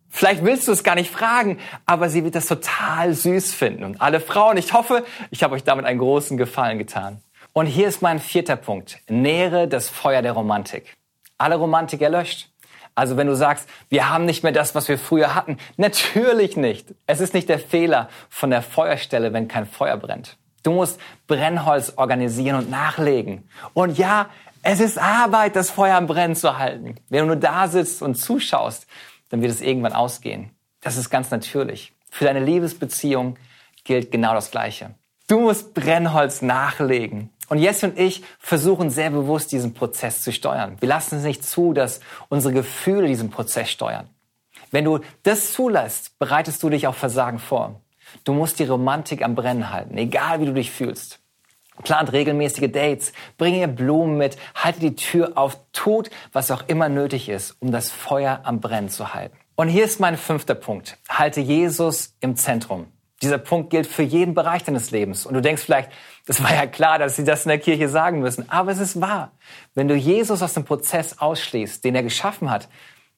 Vielleicht 0.10 0.46
willst 0.46 0.68
du 0.68 0.72
es 0.74 0.84
gar 0.84 0.94
nicht 0.94 1.10
fragen, 1.10 1.58
aber 1.88 2.08
sie 2.08 2.24
wird 2.24 2.36
das 2.36 2.46
total 2.46 3.16
süß 3.16 3.52
finden. 3.56 3.84
Und 3.84 4.00
alle 4.00 4.20
Frauen, 4.20 4.58
ich 4.58 4.74
hoffe, 4.74 5.04
ich 5.32 5.42
habe 5.42 5.56
euch 5.56 5.64
damit 5.64 5.86
einen 5.86 5.98
großen 5.98 6.38
Gefallen 6.38 6.78
getan. 6.78 7.24
Und 7.52 7.66
hier 7.66 7.88
ist 7.88 8.04
mein 8.04 8.20
vierter 8.20 8.58
Punkt. 8.58 9.00
Nähere 9.10 9.68
das 9.68 9.90
Feuer 9.90 10.22
der 10.22 10.34
Romantik. 10.34 10.96
Alle 11.40 11.56
Romantik 11.56 12.04
erlöscht. 12.04 12.53
Also 12.96 13.18
wenn 13.18 13.28
du 13.28 13.36
sagst, 13.36 13.68
wir 13.90 14.10
haben 14.10 14.26
nicht 14.26 14.44
mehr 14.44 14.52
das, 14.52 14.76
was 14.76 14.88
wir 14.88 14.98
früher 14.98 15.36
hatten, 15.36 15.58
natürlich 15.78 16.58
nicht. 16.58 16.94
Es 17.08 17.22
ist 17.22 17.34
nicht 17.34 17.50
der 17.50 17.60
Fehler 17.60 18.10
von 18.30 18.50
der 18.50 18.62
Feuerstelle, 18.62 19.34
wenn 19.34 19.48
kein 19.48 19.66
Feuer 19.66 19.98
brennt. 19.98 20.38
Du 20.64 20.72
musst 20.72 21.00
Brennholz 21.28 21.94
organisieren 21.98 22.58
und 22.58 22.70
nachlegen. 22.70 23.50
Und 23.74 23.98
ja, 23.98 24.28
es 24.62 24.80
ist 24.80 24.98
Arbeit, 24.98 25.56
das 25.56 25.72
Feuer 25.72 25.98
am 25.98 26.08
Brennen 26.08 26.36
zu 26.36 26.58
halten. 26.58 26.96
Wenn 27.10 27.22
du 27.22 27.26
nur 27.28 27.36
da 27.36 27.68
sitzt 27.68 28.02
und 28.02 28.16
zuschaust, 28.16 28.88
dann 29.30 29.42
wird 29.42 29.52
es 29.52 29.62
irgendwann 29.62 29.94
ausgehen. 29.94 30.52
Das 30.82 30.96
ist 30.96 31.10
ganz 31.10 31.32
natürlich. 31.32 31.94
Für 32.10 32.26
deine 32.26 32.40
Liebesbeziehung 32.40 33.38
gilt 33.84 34.12
genau 34.12 34.34
das 34.34 34.52
Gleiche. 34.52 34.92
Du 35.28 35.40
musst 35.40 35.74
Brennholz 35.74 36.42
nachlegen. 36.42 37.30
Und 37.54 37.60
Jesse 37.60 37.86
und 37.86 38.00
ich 38.00 38.24
versuchen 38.40 38.90
sehr 38.90 39.12
bewusst, 39.12 39.52
diesen 39.52 39.76
Prozess 39.76 40.24
zu 40.24 40.32
steuern. 40.32 40.76
Wir 40.80 40.90
lassen 40.90 41.20
es 41.20 41.24
nicht 41.24 41.46
zu, 41.46 41.74
dass 41.74 42.00
unsere 42.28 42.52
Gefühle 42.52 43.06
diesen 43.06 43.30
Prozess 43.30 43.70
steuern. 43.70 44.10
Wenn 44.72 44.86
du 44.86 45.02
das 45.22 45.54
zulässt, 45.54 46.18
bereitest 46.18 46.64
du 46.64 46.72
dich 46.72 46.88
auf 46.88 46.98
Versagen 46.98 47.38
vor. 47.38 47.80
Du 48.24 48.34
musst 48.34 48.58
die 48.58 48.64
Romantik 48.64 49.22
am 49.22 49.36
Brennen 49.36 49.70
halten, 49.72 49.96
egal 50.00 50.42
wie 50.42 50.48
du 50.48 50.54
dich 50.56 50.72
fühlst. 50.72 51.20
Plant 51.84 52.12
regelmäßige 52.12 52.72
Dates, 52.72 53.14
bringe 53.38 53.60
ihr 53.60 53.68
Blumen 53.68 54.18
mit, 54.18 54.36
halte 54.56 54.80
die 54.80 54.96
Tür 54.96 55.34
auf, 55.36 55.60
tut, 55.74 56.10
was 56.32 56.50
auch 56.50 56.64
immer 56.66 56.90
nötig 56.90 57.30
ist, 57.30 57.56
um 57.60 57.72
das 57.72 57.92
Feuer 57.92 58.42
am 58.46 58.62
Brennen 58.62 58.90
zu 58.90 59.14
halten. 59.14 59.38
Und 59.54 59.68
hier 59.68 59.84
ist 59.84 60.00
mein 60.00 60.18
fünfter 60.18 60.56
Punkt. 60.56 60.98
Halte 61.08 61.40
Jesus 61.40 62.16
im 62.20 62.36
Zentrum. 62.36 62.88
Dieser 63.24 63.38
Punkt 63.38 63.70
gilt 63.70 63.88
für 63.88 64.04
jeden 64.04 64.34
Bereich 64.34 64.64
deines 64.64 64.92
Lebens. 64.92 65.26
Und 65.26 65.34
du 65.34 65.42
denkst 65.42 65.62
vielleicht, 65.62 65.92
das 66.26 66.42
war 66.42 66.54
ja 66.54 66.68
klar, 66.68 67.00
dass 67.00 67.18
sie 67.18 67.24
das 67.24 67.46
in 67.46 67.50
der 67.50 67.60
Kirche 67.60 67.90
sagen 67.90 68.20
müssen. 68.20 68.50
Aber 68.50 68.72
es 68.72 68.80
ist 68.80 69.02
wahr. 69.02 69.32
Wenn 69.74 69.88
du 69.88 69.96
Jesus 69.96 70.42
aus 70.42 70.54
dem 70.54 70.64
Prozess 70.64 71.20
ausschließt, 71.20 71.84
den 71.84 71.96
er 71.96 72.04
geschaffen 72.04 72.50
hat, 72.50 72.70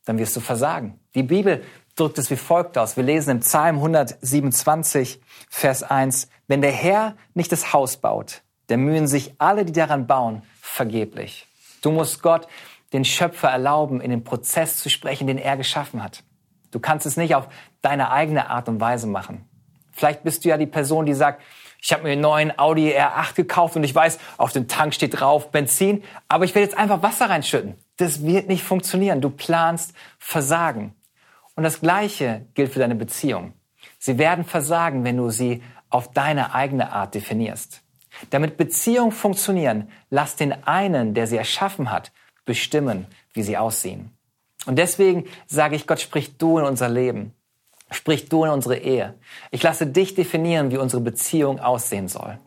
dann 0.06 0.18
wirst 0.18 0.36
du 0.36 0.40
versagen. 0.40 1.00
Die 1.14 1.24
Bibel 1.24 1.64
drückt 1.96 2.18
es 2.18 2.30
wie 2.30 2.36
folgt 2.36 2.78
aus. 2.78 2.98
Wir 2.98 3.04
lesen 3.04 3.32
im 3.32 3.40
Psalm 3.40 3.78
127, 3.78 5.22
Vers 5.50 5.84
1, 5.84 6.30
wenn 6.48 6.62
der 6.62 6.72
Herr 6.72 7.16
nicht 7.34 7.52
das 7.52 7.74
Haus 7.74 7.98
baut, 7.98 8.42
dann 8.68 8.82
mühen 8.82 9.08
sich 9.08 9.34
alle, 9.38 9.66
die 9.66 9.74
daran 9.74 10.08
bauen, 10.08 10.44
vergeblich. 10.62 11.48
Du 11.82 11.92
musst 11.92 12.22
Gott, 12.22 12.48
den 12.94 13.06
Schöpfer, 13.06 13.50
erlauben, 13.50 14.02
in 14.02 14.10
den 14.10 14.24
Prozess 14.24 14.78
zu 14.78 14.90
sprechen, 14.90 15.28
den 15.28 15.38
er 15.38 15.58
geschaffen 15.58 16.04
hat. 16.04 16.24
Du 16.72 16.80
kannst 16.80 17.06
es 17.06 17.18
nicht 17.18 17.36
auf 17.36 17.48
deine 17.82 18.12
eigene 18.12 18.50
Art 18.50 18.68
und 18.68 18.82
Weise 18.82 19.08
machen. 19.08 19.48
Vielleicht 19.92 20.24
bist 20.24 20.44
du 20.44 20.50
ja 20.50 20.58
die 20.58 20.66
Person, 20.66 21.06
die 21.06 21.14
sagt, 21.14 21.42
ich 21.86 21.94
habe 21.94 22.02
mir 22.02 22.14
einen 22.14 22.22
neuen 22.22 22.58
Audi 22.58 22.90
R8 22.98 23.36
gekauft 23.36 23.76
und 23.76 23.84
ich 23.84 23.94
weiß, 23.94 24.18
auf 24.38 24.52
dem 24.52 24.68
Tank 24.68 24.96
steht 24.96 25.20
drauf 25.20 25.52
Benzin, 25.52 26.04
aber 26.28 26.44
ich 26.44 26.56
will 26.56 26.64
jetzt 26.64 26.76
einfach 26.76 27.04
Wasser 27.04 27.30
reinschütten. 27.30 27.76
Das 27.98 28.26
wird 28.26 28.48
nicht 28.48 28.64
funktionieren. 28.64 29.22
Du 29.22 29.30
planst 29.30 29.94
Versagen. 30.18 30.96
Und 31.54 31.62
das 31.62 31.82
Gleiche 31.82 32.48
gilt 32.56 32.74
für 32.74 32.80
deine 32.80 32.96
Beziehung. 32.96 33.54
Sie 34.00 34.18
werden 34.18 34.46
versagen, 34.46 35.04
wenn 35.04 35.18
du 35.18 35.30
sie 35.30 35.62
auf 35.92 36.12
deine 36.12 36.56
eigene 36.56 36.92
Art 36.92 37.14
definierst. 37.14 37.84
Damit 38.32 38.58
Beziehungen 38.58 39.12
funktionieren, 39.12 39.92
lass 40.10 40.36
den 40.36 40.54
einen, 40.66 41.14
der 41.14 41.28
sie 41.28 41.38
erschaffen 41.38 41.92
hat, 41.92 42.12
bestimmen, 42.46 43.06
wie 43.34 43.44
sie 43.44 43.58
aussehen. 43.58 44.10
Und 44.66 44.80
deswegen 44.80 45.26
sage 45.46 45.76
ich, 45.76 45.86
Gott, 45.86 46.02
sprich 46.02 46.40
du 46.40 46.58
in 46.58 46.66
unser 46.66 46.90
Leben. 46.90 47.36
Sprich 47.92 48.30
du 48.30 48.46
in 48.46 48.52
unsere 48.52 48.78
Ehe. 48.78 49.16
Ich 49.52 49.62
lasse 49.64 49.88
dich 49.88 50.16
definieren, 50.16 50.72
wie 50.72 50.78
unsere 50.78 51.02
Beziehung 51.02 51.60
aussehen 51.60 52.08
soll. 52.08 52.40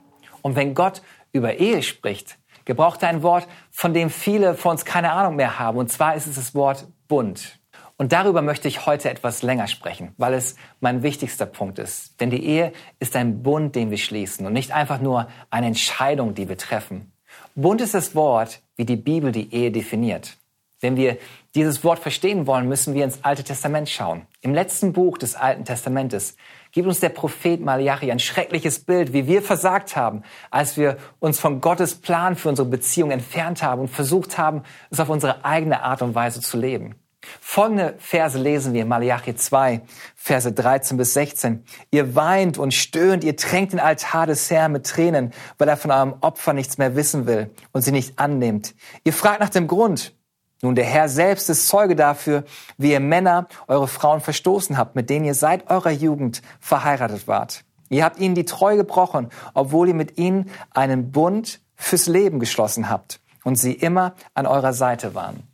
Und 0.43 0.57
wenn 0.57 0.75
Gott 0.75 1.03
über 1.33 1.55
Ehe 1.55 1.83
spricht, 1.83 2.39
gebraucht 2.65 3.03
er 3.03 3.09
ein 3.09 3.23
Wort, 3.23 3.47
von 3.71 3.95
dem 3.95 4.11
viele 4.11 4.55
von 4.55 4.73
uns 4.73 4.85
keine 4.85 5.13
Ahnung 5.13 5.37
mehr 5.37 5.59
haben. 5.59 5.79
Und 5.79 5.91
zwar 5.91 6.15
ist 6.15 6.27
es 6.27 6.37
das 6.37 6.55
Wort 6.55 6.87
Bund. 7.07 7.59
Und 7.97 8.13
darüber 8.13 8.43
möchte 8.43 8.69
ich 8.69 8.87
heute 8.87 9.11
etwas 9.11 9.43
länger 9.43 9.67
sprechen, 9.67 10.15
weil 10.19 10.35
es 10.35 10.55
mein 10.79 11.03
wichtigster 11.03 11.47
Punkt 11.47 11.81
ist. 11.81 12.21
Denn 12.21 12.31
die 12.31 12.45
Ehe 12.45 12.73
ist 13.01 13.17
ein 13.17 13.43
Bund, 13.43 13.75
den 13.75 13.91
wir 13.91 13.99
schließen 13.99 14.47
und 14.47 14.53
nicht 14.53 14.71
einfach 14.71 15.01
nur 15.01 15.29
eine 15.51 15.67
Entscheidung, 15.67 16.35
die 16.35 16.49
wir 16.49 16.57
treffen. 16.57 17.13
Bund 17.57 17.81
ist 17.81 17.95
das 17.95 18.15
Wort, 18.15 18.63
wie 18.77 18.85
die 18.85 18.97
Bibel 18.97 19.33
die 19.33 19.53
Ehe 19.53 19.73
definiert. 19.73 20.37
Wenn 20.81 20.97
wir 20.97 21.19
dieses 21.59 21.83
Wort 21.83 21.99
verstehen 21.99 22.47
wollen, 22.47 22.69
müssen 22.69 22.95
wir 22.95 23.05
ins 23.05 23.25
Alte 23.25 23.43
Testament 23.43 23.89
schauen. 23.89 24.27
Im 24.41 24.55
letzten 24.55 24.93
Buch 24.93 25.19
des 25.19 25.35
Alten 25.35 25.65
Testamentes 25.65 26.37
gibt 26.73 26.87
uns 26.87 27.01
der 27.01 27.09
Prophet 27.09 27.61
Malachi 27.61 28.13
ein 28.13 28.21
schreckliches 28.21 28.79
Bild, 28.79 29.13
wie 29.13 29.27
wir 29.27 29.43
versagt 29.43 29.97
haben, 29.97 30.23
als 30.51 30.77
wir 30.77 30.99
uns 31.19 31.41
von 31.41 31.61
Gottes 31.61 31.97
Plan 31.97 32.37
für 32.37 32.49
unsere 32.49 32.69
Beziehung 32.69 33.11
entfernt 33.11 33.63
haben 33.63 33.83
und 33.83 33.89
versucht 33.89 34.39
haben, 34.39 34.63
es 34.91 35.01
auf 35.01 35.09
unsere 35.09 35.45
eigene 35.45 35.83
Art 35.83 36.03
und 36.03 36.15
Weise 36.15 36.41
zu 36.41 36.57
leben. 36.57 36.95
Folgende 37.41 37.95
Verse 37.99 38.39
lesen 38.39 38.73
wir 38.73 38.83
in 38.83 38.89
Malachi 38.89 39.35
2, 39.35 39.83
Verse 40.15 40.53
13 40.53 40.97
bis 40.97 41.15
16. 41.15 41.65
Ihr 41.91 42.15
weint 42.15 42.59
und 42.59 42.73
stöhnt, 42.73 43.25
ihr 43.25 43.37
tränkt 43.37 43.73
den 43.73 43.81
Altar 43.81 44.27
des 44.27 44.51
Herrn 44.51 44.73
mit 44.73 44.87
Tränen, 44.87 45.33
weil 45.59 45.69
er 45.69 45.77
von 45.77 45.91
eurem 45.91 46.15
Opfer 46.21 46.53
nichts 46.53 46.79
mehr 46.79 46.95
wissen 46.95 47.27
will 47.27 47.51
und 47.73 47.83
sie 47.83 47.93
nicht 47.93 48.19
annimmt. 48.19 48.75
Ihr 49.05 49.13
fragt 49.13 49.41
nach 49.41 49.51
dem 49.51 49.67
Grund. 49.67 50.15
Nun, 50.61 50.75
der 50.75 50.85
Herr 50.85 51.09
selbst 51.09 51.49
ist 51.49 51.69
Zeuge 51.69 51.95
dafür, 51.95 52.45
wie 52.77 52.93
ihr 52.93 53.01
Männer 53.01 53.47
eure 53.69 53.87
Frauen 53.87 54.21
verstoßen 54.21 54.77
habt, 54.77 54.97
mit 54.97 55.09
denen 55.09 55.25
ihr 55.25 55.35
seit 55.35 55.71
eurer 55.71 55.91
Jugend 55.91 56.43
verheiratet 56.59 57.29
wart. 57.29 57.65
Ihr 57.91 58.05
habt 58.05 58.19
ihnen 58.19 58.35
die 58.35 58.45
Treu 58.45 58.77
gebrochen, 58.77 59.31
obwohl 59.55 59.89
ihr 59.89 59.95
mit 59.95 60.19
ihnen 60.19 60.51
einen 60.71 61.13
Bund 61.13 61.61
fürs 61.77 62.07
Leben 62.07 62.41
geschlossen 62.41 62.91
habt 62.91 63.21
und 63.45 63.57
sie 63.57 63.73
immer 63.73 64.15
an 64.35 64.47
eurer 64.47 64.73
Seite 64.73 65.15
waren. 65.15 65.45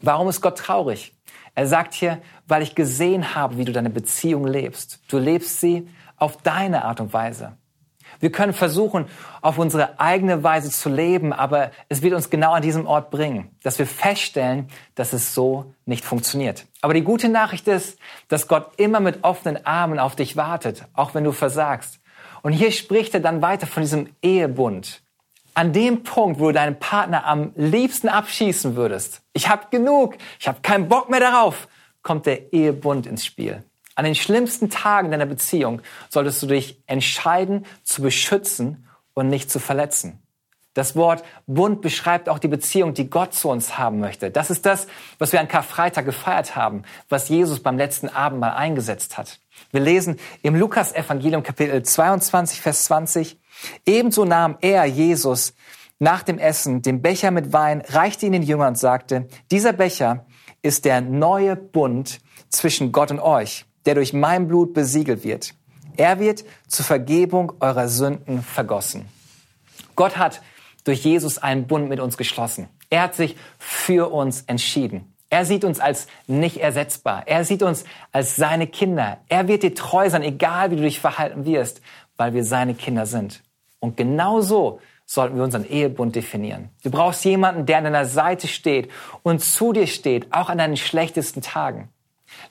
Warum 0.00 0.28
ist 0.28 0.40
Gott 0.40 0.58
traurig? 0.58 1.14
Er 1.54 1.66
sagt 1.66 1.92
hier, 1.92 2.20
weil 2.48 2.62
ich 2.62 2.74
gesehen 2.74 3.34
habe, 3.34 3.58
wie 3.58 3.64
du 3.64 3.72
deine 3.72 3.90
Beziehung 3.90 4.46
lebst. 4.46 5.00
Du 5.08 5.18
lebst 5.18 5.60
sie 5.60 5.88
auf 6.16 6.38
deine 6.38 6.84
Art 6.84 7.00
und 7.00 7.12
Weise. 7.12 7.56
Wir 8.22 8.30
können 8.30 8.52
versuchen, 8.52 9.06
auf 9.40 9.58
unsere 9.58 9.98
eigene 9.98 10.44
Weise 10.44 10.70
zu 10.70 10.88
leben, 10.88 11.32
aber 11.32 11.72
es 11.88 12.02
wird 12.02 12.14
uns 12.14 12.30
genau 12.30 12.52
an 12.52 12.62
diesem 12.62 12.86
Ort 12.86 13.10
bringen, 13.10 13.50
dass 13.64 13.80
wir 13.80 13.86
feststellen, 13.86 14.68
dass 14.94 15.12
es 15.12 15.34
so 15.34 15.74
nicht 15.86 16.04
funktioniert. 16.04 16.66
Aber 16.82 16.94
die 16.94 17.02
gute 17.02 17.28
Nachricht 17.28 17.66
ist, 17.66 17.98
dass 18.28 18.46
Gott 18.46 18.74
immer 18.76 19.00
mit 19.00 19.24
offenen 19.24 19.66
Armen 19.66 19.98
auf 19.98 20.14
dich 20.14 20.36
wartet, 20.36 20.84
auch 20.94 21.14
wenn 21.14 21.24
du 21.24 21.32
versagst. 21.32 21.98
Und 22.42 22.52
hier 22.52 22.70
spricht 22.70 23.12
er 23.12 23.18
dann 23.18 23.42
weiter 23.42 23.66
von 23.66 23.82
diesem 23.82 24.10
Ehebund 24.22 25.02
an 25.54 25.72
dem 25.72 26.04
Punkt, 26.04 26.38
wo 26.38 26.46
du 26.46 26.52
deinen 26.52 26.78
Partner 26.78 27.26
am 27.26 27.50
liebsten 27.56 28.08
abschießen 28.08 28.76
würdest, 28.76 29.22
ich 29.32 29.48
habe 29.48 29.66
genug, 29.72 30.16
ich 30.38 30.46
habe 30.46 30.60
keinen 30.62 30.88
Bock 30.88 31.10
mehr 31.10 31.18
darauf, 31.18 31.66
kommt 32.02 32.26
der 32.26 32.52
Ehebund 32.52 33.04
ins 33.04 33.26
Spiel. 33.26 33.64
An 33.94 34.04
den 34.04 34.14
schlimmsten 34.14 34.70
Tagen 34.70 35.10
deiner 35.10 35.26
Beziehung 35.26 35.82
solltest 36.08 36.42
du 36.42 36.46
dich 36.46 36.82
entscheiden, 36.86 37.66
zu 37.82 38.02
beschützen 38.02 38.86
und 39.14 39.28
nicht 39.28 39.50
zu 39.50 39.58
verletzen. 39.58 40.22
Das 40.74 40.96
Wort 40.96 41.22
Bund 41.46 41.82
beschreibt 41.82 42.30
auch 42.30 42.38
die 42.38 42.48
Beziehung, 42.48 42.94
die 42.94 43.10
Gott 43.10 43.34
zu 43.34 43.50
uns 43.50 43.76
haben 43.76 44.00
möchte. 44.00 44.30
Das 44.30 44.48
ist 44.48 44.64
das, 44.64 44.86
was 45.18 45.32
wir 45.32 45.40
an 45.40 45.48
Karfreitag 45.48 46.06
gefeiert 46.06 46.56
haben, 46.56 46.84
was 47.10 47.28
Jesus 47.28 47.62
beim 47.62 47.76
letzten 47.76 48.08
Abend 48.08 48.40
mal 48.40 48.54
eingesetzt 48.54 49.18
hat. 49.18 49.38
Wir 49.70 49.80
lesen 49.80 50.18
im 50.42 50.54
Lukas-Evangelium 50.54 51.42
Kapitel 51.42 51.82
22, 51.82 52.62
Vers 52.62 52.84
20, 52.84 53.38
Ebenso 53.84 54.24
nahm 54.24 54.56
er, 54.62 54.86
Jesus, 54.86 55.52
nach 55.98 56.22
dem 56.22 56.38
Essen 56.38 56.80
den 56.80 57.02
Becher 57.02 57.30
mit 57.30 57.52
Wein, 57.52 57.82
reichte 57.88 58.24
ihn 58.24 58.32
den 58.32 58.42
Jüngern 58.42 58.68
und 58.68 58.78
sagte, 58.78 59.28
dieser 59.50 59.74
Becher 59.74 60.24
ist 60.62 60.86
der 60.86 61.02
neue 61.02 61.54
Bund 61.54 62.20
zwischen 62.48 62.92
Gott 62.92 63.10
und 63.10 63.20
euch, 63.20 63.66
der 63.86 63.94
durch 63.94 64.12
mein 64.12 64.48
Blut 64.48 64.74
besiegelt 64.74 65.24
wird. 65.24 65.54
Er 65.96 66.18
wird 66.18 66.44
zur 66.68 66.84
Vergebung 66.84 67.52
eurer 67.60 67.88
Sünden 67.88 68.42
vergossen. 68.42 69.06
Gott 69.94 70.16
hat 70.16 70.40
durch 70.84 71.04
Jesus 71.04 71.38
einen 71.38 71.66
Bund 71.66 71.88
mit 71.88 72.00
uns 72.00 72.16
geschlossen. 72.16 72.68
Er 72.90 73.02
hat 73.02 73.14
sich 73.14 73.36
für 73.58 74.12
uns 74.12 74.42
entschieden. 74.42 75.14
Er 75.30 75.46
sieht 75.46 75.64
uns 75.64 75.80
als 75.80 76.08
nicht 76.26 76.58
ersetzbar. 76.58 77.22
Er 77.26 77.44
sieht 77.44 77.62
uns 77.62 77.84
als 78.10 78.36
seine 78.36 78.66
Kinder. 78.66 79.18
Er 79.28 79.48
wird 79.48 79.62
dir 79.62 79.74
treu 79.74 80.10
sein, 80.10 80.22
egal 80.22 80.70
wie 80.70 80.76
du 80.76 80.82
dich 80.82 81.00
verhalten 81.00 81.46
wirst, 81.46 81.80
weil 82.16 82.34
wir 82.34 82.44
seine 82.44 82.74
Kinder 82.74 83.06
sind. 83.06 83.42
Und 83.80 83.96
genau 83.96 84.40
so 84.42 84.80
sollten 85.06 85.36
wir 85.36 85.44
unseren 85.44 85.64
Ehebund 85.64 86.16
definieren. 86.16 86.68
Du 86.82 86.90
brauchst 86.90 87.24
jemanden, 87.24 87.66
der 87.66 87.78
an 87.78 87.84
deiner 87.84 88.06
Seite 88.06 88.46
steht 88.46 88.90
und 89.22 89.40
zu 89.40 89.72
dir 89.72 89.86
steht, 89.86 90.32
auch 90.32 90.48
an 90.48 90.58
deinen 90.58 90.76
schlechtesten 90.76 91.40
Tagen. 91.40 91.88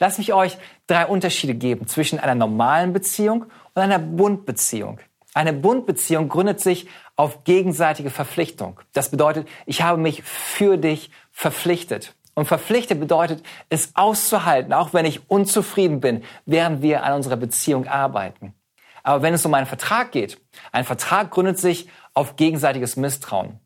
Lass 0.01 0.17
mich 0.17 0.33
euch 0.33 0.57
drei 0.87 1.05
Unterschiede 1.05 1.53
geben 1.53 1.85
zwischen 1.85 2.17
einer 2.17 2.33
normalen 2.33 2.91
Beziehung 2.91 3.45
und 3.75 3.81
einer 3.83 3.99
Bundbeziehung. 3.99 4.99
Eine 5.35 5.53
Bundbeziehung 5.53 6.27
gründet 6.27 6.59
sich 6.59 6.87
auf 7.15 7.43
gegenseitige 7.43 8.09
Verpflichtung. 8.09 8.79
Das 8.93 9.11
bedeutet, 9.11 9.47
ich 9.67 9.83
habe 9.83 10.01
mich 10.01 10.23
für 10.23 10.77
dich 10.77 11.11
verpflichtet. 11.31 12.15
Und 12.33 12.47
verpflichtet 12.47 12.99
bedeutet, 12.99 13.43
es 13.69 13.95
auszuhalten, 13.95 14.73
auch 14.73 14.91
wenn 14.91 15.05
ich 15.05 15.29
unzufrieden 15.29 15.99
bin, 15.99 16.23
während 16.47 16.81
wir 16.81 17.03
an 17.03 17.13
unserer 17.13 17.37
Beziehung 17.37 17.87
arbeiten. 17.87 18.55
Aber 19.03 19.21
wenn 19.21 19.35
es 19.35 19.45
um 19.45 19.53
einen 19.53 19.67
Vertrag 19.67 20.11
geht, 20.11 20.41
ein 20.71 20.83
Vertrag 20.83 21.29
gründet 21.29 21.59
sich 21.59 21.87
auf 22.15 22.37
gegenseitiges 22.37 22.95
Misstrauen. 22.95 23.59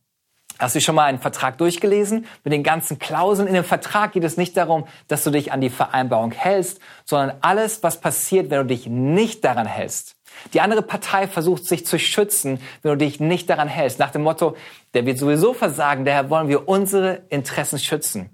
Hast 0.57 0.75
du 0.75 0.79
schon 0.79 0.95
mal 0.95 1.05
einen 1.05 1.19
Vertrag 1.19 1.57
durchgelesen? 1.57 2.25
Mit 2.45 2.53
den 2.53 2.63
ganzen 2.63 2.97
Klauseln 2.97 3.47
in 3.47 3.53
dem 3.53 3.65
Vertrag 3.65 4.13
geht 4.13 4.23
es 4.23 4.37
nicht 4.37 4.55
darum, 4.55 4.87
dass 5.09 5.23
du 5.23 5.31
dich 5.31 5.51
an 5.51 5.59
die 5.59 5.69
Vereinbarung 5.69 6.31
hältst, 6.31 6.79
sondern 7.03 7.37
alles, 7.41 7.83
was 7.83 7.99
passiert, 7.99 8.49
wenn 8.49 8.59
du 8.59 8.65
dich 8.65 8.87
nicht 8.87 9.43
daran 9.43 9.67
hältst. 9.67 10.15
Die 10.53 10.61
andere 10.61 10.81
Partei 10.81 11.27
versucht 11.27 11.65
sich 11.65 11.85
zu 11.85 11.99
schützen, 11.99 12.59
wenn 12.81 12.91
du 12.91 12.97
dich 12.97 13.19
nicht 13.19 13.49
daran 13.49 13.67
hältst. 13.67 13.99
Nach 13.99 14.11
dem 14.11 14.23
Motto, 14.23 14.55
der 14.93 15.05
wird 15.05 15.17
sowieso 15.17 15.53
versagen, 15.53 16.05
daher 16.05 16.29
wollen 16.29 16.47
wir 16.47 16.69
unsere 16.69 17.23
Interessen 17.29 17.79
schützen. 17.79 18.29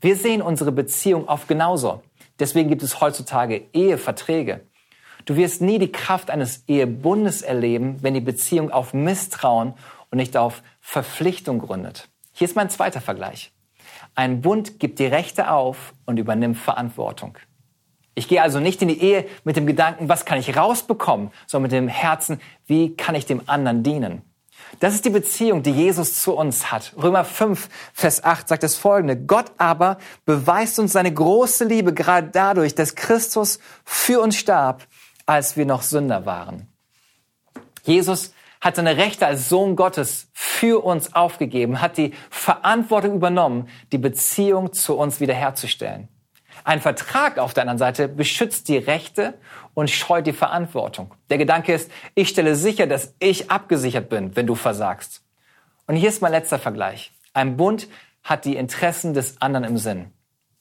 Wir 0.00 0.16
sehen 0.16 0.42
unsere 0.42 0.70
Beziehung 0.70 1.28
oft 1.28 1.48
genauso. 1.48 2.02
Deswegen 2.38 2.68
gibt 2.68 2.82
es 2.82 3.00
heutzutage 3.00 3.62
Eheverträge. 3.72 4.66
Du 5.24 5.36
wirst 5.36 5.62
nie 5.62 5.78
die 5.78 5.90
Kraft 5.90 6.30
eines 6.30 6.64
Ehebundes 6.68 7.42
erleben, 7.42 7.96
wenn 8.02 8.14
die 8.14 8.20
Beziehung 8.20 8.70
auf 8.70 8.92
Misstrauen 8.92 9.74
und 10.10 10.18
nicht 10.18 10.36
auf 10.36 10.62
Verpflichtung 10.86 11.60
gründet. 11.60 12.08
Hier 12.32 12.46
ist 12.46 12.56
mein 12.56 12.68
zweiter 12.68 13.00
Vergleich. 13.00 13.52
Ein 14.14 14.42
Bund 14.42 14.78
gibt 14.78 14.98
die 14.98 15.06
Rechte 15.06 15.50
auf 15.50 15.94
und 16.04 16.18
übernimmt 16.18 16.58
Verantwortung. 16.58 17.38
Ich 18.14 18.28
gehe 18.28 18.42
also 18.42 18.60
nicht 18.60 18.82
in 18.82 18.88
die 18.88 19.00
Ehe 19.00 19.26
mit 19.44 19.56
dem 19.56 19.66
Gedanken, 19.66 20.10
was 20.10 20.26
kann 20.26 20.38
ich 20.38 20.56
rausbekommen, 20.56 21.32
sondern 21.46 21.62
mit 21.62 21.72
dem 21.72 21.88
Herzen, 21.88 22.38
wie 22.66 22.94
kann 22.94 23.14
ich 23.14 23.24
dem 23.24 23.48
anderen 23.48 23.82
dienen. 23.82 24.22
Das 24.78 24.94
ist 24.94 25.06
die 25.06 25.10
Beziehung, 25.10 25.62
die 25.62 25.72
Jesus 25.72 26.20
zu 26.20 26.34
uns 26.34 26.70
hat. 26.70 26.92
Römer 27.02 27.24
5, 27.24 27.68
Vers 27.94 28.22
8 28.22 28.46
sagt 28.46 28.62
das 28.62 28.76
folgende. 28.76 29.16
Gott 29.16 29.52
aber 29.56 29.98
beweist 30.26 30.78
uns 30.78 30.92
seine 30.92 31.12
große 31.12 31.64
Liebe 31.64 31.94
gerade 31.94 32.28
dadurch, 32.28 32.74
dass 32.74 32.94
Christus 32.94 33.58
für 33.84 34.20
uns 34.20 34.36
starb, 34.36 34.86
als 35.24 35.56
wir 35.56 35.64
noch 35.64 35.82
Sünder 35.82 36.26
waren. 36.26 36.68
Jesus 37.84 38.34
hat 38.64 38.76
seine 38.76 38.96
Rechte 38.96 39.26
als 39.26 39.50
Sohn 39.50 39.76
Gottes 39.76 40.28
für 40.54 40.84
uns 40.84 41.14
aufgegeben, 41.14 41.80
hat 41.80 41.96
die 41.96 42.14
Verantwortung 42.30 43.14
übernommen, 43.16 43.68
die 43.90 43.98
Beziehung 43.98 44.72
zu 44.72 44.96
uns 44.96 45.20
wiederherzustellen. 45.20 46.08
Ein 46.62 46.80
Vertrag 46.80 47.38
auf 47.38 47.54
der 47.54 47.62
anderen 47.62 47.78
Seite 47.78 48.06
beschützt 48.06 48.68
die 48.68 48.78
Rechte 48.78 49.34
und 49.74 49.90
scheut 49.90 50.26
die 50.26 50.32
Verantwortung. 50.32 51.12
Der 51.28 51.38
Gedanke 51.38 51.74
ist, 51.74 51.90
ich 52.14 52.28
stelle 52.28 52.54
sicher, 52.54 52.86
dass 52.86 53.14
ich 53.18 53.50
abgesichert 53.50 54.08
bin, 54.08 54.36
wenn 54.36 54.46
du 54.46 54.54
versagst. 54.54 55.22
Und 55.88 55.96
hier 55.96 56.08
ist 56.08 56.22
mein 56.22 56.32
letzter 56.32 56.60
Vergleich. 56.60 57.12
Ein 57.32 57.56
Bund 57.56 57.88
hat 58.22 58.44
die 58.44 58.56
Interessen 58.56 59.12
des 59.12 59.42
anderen 59.42 59.64
im 59.64 59.76
Sinn. 59.76 60.12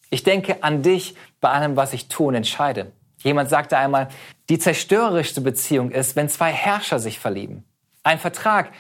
Ich 0.10 0.24
denke 0.24 0.64
an 0.64 0.82
dich 0.82 1.16
bei 1.40 1.50
allem, 1.50 1.76
was 1.76 1.94
ich 1.94 2.08
tue 2.08 2.28
und 2.28 2.36
entscheide. 2.36 2.92
Jemand 3.20 3.50
sagte 3.50 3.78
einmal, 3.78 4.10
die 4.50 4.58
zerstörerischste 4.58 5.40
Beziehung 5.42 5.92
ist, 5.92 6.16
wenn 6.16 6.30
zwei 6.30 6.52
Herrscher 6.52 7.00
sich 7.00 7.20
verlieben. 7.20 7.64
Ein 8.04 8.20
Vertrag 8.20 8.72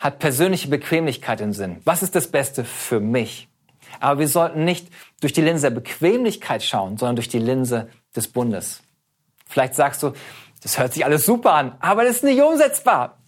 hat 0.00 0.18
persönliche 0.18 0.68
Bequemlichkeit 0.68 1.40
im 1.42 1.52
Sinn. 1.52 1.80
Was 1.84 2.02
ist 2.02 2.16
das 2.16 2.28
Beste 2.28 2.64
für 2.64 2.98
mich? 3.00 3.48
Aber 4.00 4.18
wir 4.18 4.28
sollten 4.28 4.64
nicht 4.64 4.88
durch 5.20 5.32
die 5.32 5.42
Linse 5.42 5.68
der 5.68 5.74
Bequemlichkeit 5.74 6.62
schauen, 6.62 6.96
sondern 6.96 7.16
durch 7.16 7.28
die 7.28 7.38
Linse 7.38 7.88
des 8.16 8.28
Bundes. 8.28 8.82
Vielleicht 9.46 9.74
sagst 9.74 10.02
du, 10.02 10.12
das 10.62 10.78
hört 10.78 10.94
sich 10.94 11.04
alles 11.04 11.26
super 11.26 11.52
an, 11.52 11.76
aber 11.80 12.04
das 12.04 12.16
ist 12.16 12.24
nicht 12.24 12.40
umsetzbar. 12.40 13.18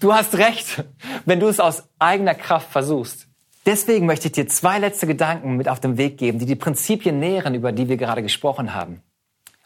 Du 0.00 0.14
hast 0.14 0.36
recht, 0.36 0.84
wenn 1.24 1.40
du 1.40 1.48
es 1.48 1.60
aus 1.60 1.84
eigener 1.98 2.34
Kraft 2.34 2.70
versuchst. 2.70 3.26
Deswegen 3.66 4.06
möchte 4.06 4.28
ich 4.28 4.32
dir 4.32 4.46
zwei 4.46 4.78
letzte 4.78 5.06
Gedanken 5.06 5.56
mit 5.56 5.68
auf 5.68 5.80
den 5.80 5.96
Weg 5.96 6.18
geben, 6.18 6.38
die 6.38 6.46
die 6.46 6.56
Prinzipien 6.56 7.18
nähren, 7.18 7.54
über 7.54 7.72
die 7.72 7.88
wir 7.88 7.96
gerade 7.96 8.22
gesprochen 8.22 8.74
haben. 8.74 9.02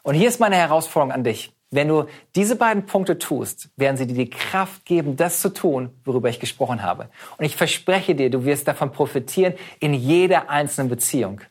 Und 0.02 0.14
hier 0.14 0.28
ist 0.28 0.38
meine 0.40 0.56
Herausforderung 0.56 1.12
an 1.12 1.24
dich. 1.24 1.52
Wenn 1.70 1.88
du 1.88 2.06
diese 2.34 2.56
beiden 2.56 2.86
Punkte 2.86 3.18
tust, 3.18 3.68
werden 3.76 3.96
sie 3.98 4.06
dir 4.06 4.14
die 4.14 4.30
Kraft 4.30 4.86
geben, 4.86 5.16
das 5.16 5.40
zu 5.40 5.52
tun, 5.52 5.90
worüber 6.04 6.30
ich 6.30 6.40
gesprochen 6.40 6.82
habe. 6.82 7.10
Und 7.36 7.44
ich 7.44 7.56
verspreche 7.56 8.14
dir, 8.14 8.30
du 8.30 8.44
wirst 8.44 8.66
davon 8.68 8.90
profitieren 8.90 9.54
in 9.78 9.92
jeder 9.92 10.48
einzelnen 10.48 10.88
Beziehung. 10.88 11.42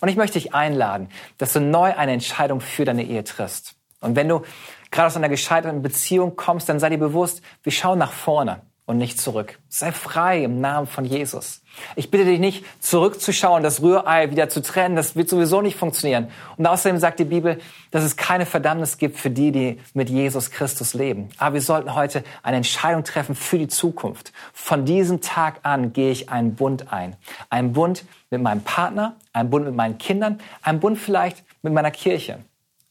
Und 0.00 0.08
ich 0.08 0.16
möchte 0.16 0.38
dich 0.38 0.54
einladen, 0.54 1.08
dass 1.38 1.52
du 1.52 1.60
neu 1.60 1.94
eine 1.96 2.12
Entscheidung 2.12 2.60
für 2.60 2.84
deine 2.84 3.04
Ehe 3.04 3.24
triffst. 3.24 3.74
Und 4.00 4.14
wenn 4.14 4.28
du 4.28 4.42
gerade 4.90 5.08
aus 5.08 5.16
einer 5.16 5.28
gescheiterten 5.28 5.82
Beziehung 5.82 6.36
kommst, 6.36 6.68
dann 6.68 6.78
sei 6.78 6.90
dir 6.90 6.98
bewusst, 6.98 7.42
wir 7.62 7.72
schauen 7.72 7.98
nach 7.98 8.12
vorne 8.12 8.62
und 8.86 8.98
nicht 8.98 9.20
zurück. 9.20 9.58
Sei 9.68 9.90
frei 9.90 10.44
im 10.44 10.60
Namen 10.60 10.86
von 10.86 11.04
Jesus. 11.04 11.62
Ich 11.96 12.10
bitte 12.10 12.24
dich 12.24 12.38
nicht, 12.38 12.64
zurückzuschauen, 12.80 13.62
das 13.62 13.82
Rührei 13.82 14.30
wieder 14.30 14.48
zu 14.48 14.62
trennen. 14.62 14.94
Das 14.94 15.16
wird 15.16 15.28
sowieso 15.28 15.60
nicht 15.60 15.76
funktionieren. 15.76 16.28
Und 16.56 16.66
außerdem 16.66 16.98
sagt 16.98 17.18
die 17.18 17.24
Bibel, 17.24 17.58
dass 17.90 18.04
es 18.04 18.16
keine 18.16 18.46
Verdammnis 18.46 18.96
gibt 18.96 19.18
für 19.18 19.28
die, 19.28 19.50
die 19.50 19.80
mit 19.92 20.08
Jesus 20.08 20.52
Christus 20.52 20.94
leben. 20.94 21.28
Aber 21.36 21.54
wir 21.54 21.60
sollten 21.60 21.94
heute 21.94 22.22
eine 22.44 22.58
Entscheidung 22.58 23.02
treffen 23.02 23.34
für 23.34 23.58
die 23.58 23.68
Zukunft. 23.68 24.32
Von 24.52 24.84
diesem 24.84 25.20
Tag 25.20 25.60
an 25.64 25.92
gehe 25.92 26.12
ich 26.12 26.30
einen 26.30 26.54
Bund 26.54 26.92
ein. 26.92 27.16
Einen 27.50 27.72
Bund 27.72 28.04
mit 28.30 28.40
meinem 28.40 28.62
Partner, 28.62 29.16
einen 29.32 29.50
Bund 29.50 29.66
mit 29.66 29.74
meinen 29.74 29.98
Kindern, 29.98 30.38
einen 30.62 30.78
Bund 30.78 30.98
vielleicht 30.98 31.44
mit 31.62 31.72
meiner 31.72 31.90
Kirche. 31.90 32.38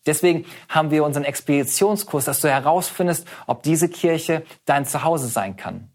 Deswegen 0.05 0.45
haben 0.69 0.91
wir 0.91 1.03
unseren 1.03 1.23
Expeditionskurs, 1.23 2.25
dass 2.25 2.41
du 2.41 2.49
herausfindest, 2.49 3.27
ob 3.47 3.63
diese 3.63 3.89
Kirche 3.89 4.43
dein 4.65 4.85
Zuhause 4.85 5.27
sein 5.27 5.55
kann. 5.57 5.89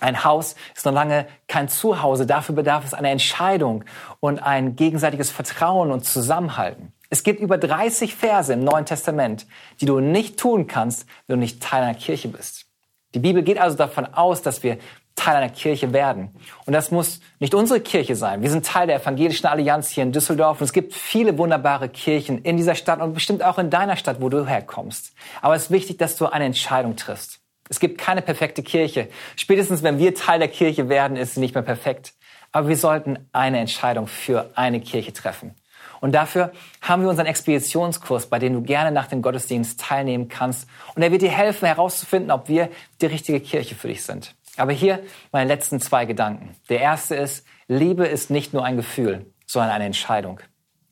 Ein 0.00 0.24
Haus 0.24 0.56
ist 0.74 0.84
noch 0.84 0.92
lange 0.92 1.26
kein 1.46 1.68
Zuhause. 1.68 2.26
Dafür 2.26 2.56
bedarf 2.56 2.84
es 2.84 2.92
einer 2.92 3.10
Entscheidung 3.10 3.84
und 4.18 4.42
ein 4.42 4.74
gegenseitiges 4.74 5.30
Vertrauen 5.30 5.92
und 5.92 6.04
Zusammenhalten. 6.04 6.92
Es 7.08 7.22
gibt 7.22 7.40
über 7.40 7.56
30 7.56 8.16
Verse 8.16 8.52
im 8.52 8.64
Neuen 8.64 8.86
Testament, 8.86 9.46
die 9.80 9.86
du 9.86 10.00
nicht 10.00 10.40
tun 10.40 10.66
kannst, 10.66 11.06
wenn 11.26 11.36
du 11.36 11.40
nicht 11.40 11.62
Teil 11.62 11.84
einer 11.84 11.94
Kirche 11.94 12.28
bist. 12.28 12.66
Die 13.14 13.18
Bibel 13.18 13.42
geht 13.42 13.58
also 13.58 13.76
davon 13.76 14.06
aus, 14.06 14.42
dass 14.42 14.62
wir 14.62 14.78
Teil 15.14 15.36
einer 15.36 15.50
Kirche 15.50 15.92
werden. 15.92 16.30
Und 16.66 16.72
das 16.72 16.90
muss 16.90 17.20
nicht 17.38 17.54
unsere 17.54 17.80
Kirche 17.80 18.16
sein. 18.16 18.42
Wir 18.42 18.50
sind 18.50 18.66
Teil 18.66 18.86
der 18.86 19.00
Evangelischen 19.00 19.46
Allianz 19.46 19.90
hier 19.90 20.02
in 20.02 20.12
Düsseldorf 20.12 20.60
und 20.60 20.64
es 20.64 20.72
gibt 20.72 20.94
viele 20.94 21.36
wunderbare 21.38 21.88
Kirchen 21.88 22.38
in 22.42 22.56
dieser 22.56 22.74
Stadt 22.74 23.00
und 23.00 23.14
bestimmt 23.14 23.42
auch 23.42 23.58
in 23.58 23.70
deiner 23.70 23.96
Stadt, 23.96 24.20
wo 24.20 24.28
du 24.28 24.46
herkommst. 24.46 25.12
Aber 25.40 25.54
es 25.54 25.64
ist 25.64 25.70
wichtig, 25.70 25.98
dass 25.98 26.16
du 26.16 26.26
eine 26.26 26.46
Entscheidung 26.46 26.96
triffst. 26.96 27.40
Es 27.68 27.80
gibt 27.80 27.98
keine 27.98 28.22
perfekte 28.22 28.62
Kirche. 28.62 29.08
Spätestens 29.36 29.82
wenn 29.82 29.98
wir 29.98 30.14
Teil 30.14 30.38
der 30.38 30.48
Kirche 30.48 30.88
werden, 30.88 31.16
ist 31.16 31.34
sie 31.34 31.40
nicht 31.40 31.54
mehr 31.54 31.62
perfekt. 31.62 32.14
Aber 32.50 32.68
wir 32.68 32.76
sollten 32.76 33.18
eine 33.32 33.60
Entscheidung 33.60 34.06
für 34.06 34.50
eine 34.54 34.80
Kirche 34.80 35.12
treffen. 35.12 35.54
Und 36.00 36.12
dafür 36.12 36.52
haben 36.80 37.02
wir 37.02 37.08
unseren 37.08 37.26
Expeditionskurs, 37.26 38.26
bei 38.26 38.40
dem 38.40 38.54
du 38.54 38.62
gerne 38.62 38.90
nach 38.90 39.06
dem 39.06 39.22
Gottesdienst 39.22 39.80
teilnehmen 39.80 40.28
kannst. 40.28 40.68
Und 40.96 41.02
er 41.02 41.12
wird 41.12 41.22
dir 41.22 41.30
helfen, 41.30 41.64
herauszufinden, 41.66 42.32
ob 42.32 42.48
wir 42.48 42.70
die 43.00 43.06
richtige 43.06 43.40
Kirche 43.40 43.76
für 43.76 43.86
dich 43.86 44.02
sind. 44.02 44.34
Aber 44.56 44.72
hier 44.72 45.02
meine 45.30 45.48
letzten 45.48 45.80
zwei 45.80 46.04
Gedanken. 46.04 46.54
Der 46.68 46.80
erste 46.80 47.14
ist, 47.14 47.46
Liebe 47.68 48.06
ist 48.06 48.30
nicht 48.30 48.52
nur 48.52 48.64
ein 48.64 48.76
Gefühl, 48.76 49.32
sondern 49.46 49.70
eine 49.70 49.84
Entscheidung. 49.84 50.40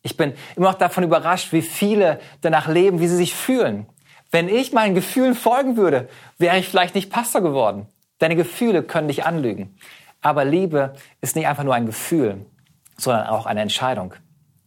Ich 0.02 0.16
bin 0.16 0.32
immer 0.56 0.68
noch 0.68 0.78
davon 0.78 1.04
überrascht, 1.04 1.52
wie 1.52 1.62
viele 1.62 2.20
danach 2.40 2.68
leben, 2.68 3.00
wie 3.00 3.08
sie 3.08 3.16
sich 3.16 3.34
fühlen. 3.34 3.86
Wenn 4.30 4.48
ich 4.48 4.72
meinen 4.72 4.94
Gefühlen 4.94 5.34
folgen 5.34 5.76
würde, 5.76 6.08
wäre 6.38 6.58
ich 6.58 6.68
vielleicht 6.68 6.94
nicht 6.94 7.10
Pastor 7.10 7.42
geworden. 7.42 7.86
Deine 8.18 8.36
Gefühle 8.36 8.82
können 8.82 9.08
dich 9.08 9.24
anlügen. 9.24 9.76
Aber 10.22 10.44
Liebe 10.44 10.94
ist 11.20 11.36
nicht 11.36 11.46
einfach 11.46 11.64
nur 11.64 11.74
ein 11.74 11.86
Gefühl, 11.86 12.46
sondern 12.96 13.26
auch 13.26 13.46
eine 13.46 13.60
Entscheidung. 13.60 14.14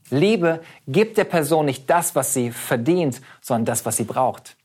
Liebe 0.10 0.62
gibt 0.88 1.18
der 1.18 1.24
Person 1.24 1.66
nicht 1.66 1.90
das, 1.90 2.16
was 2.16 2.34
sie 2.34 2.52
verdient, 2.52 3.22
sondern 3.42 3.66
das, 3.66 3.86
was 3.86 3.98
sie 3.98 4.04
braucht. 4.04 4.58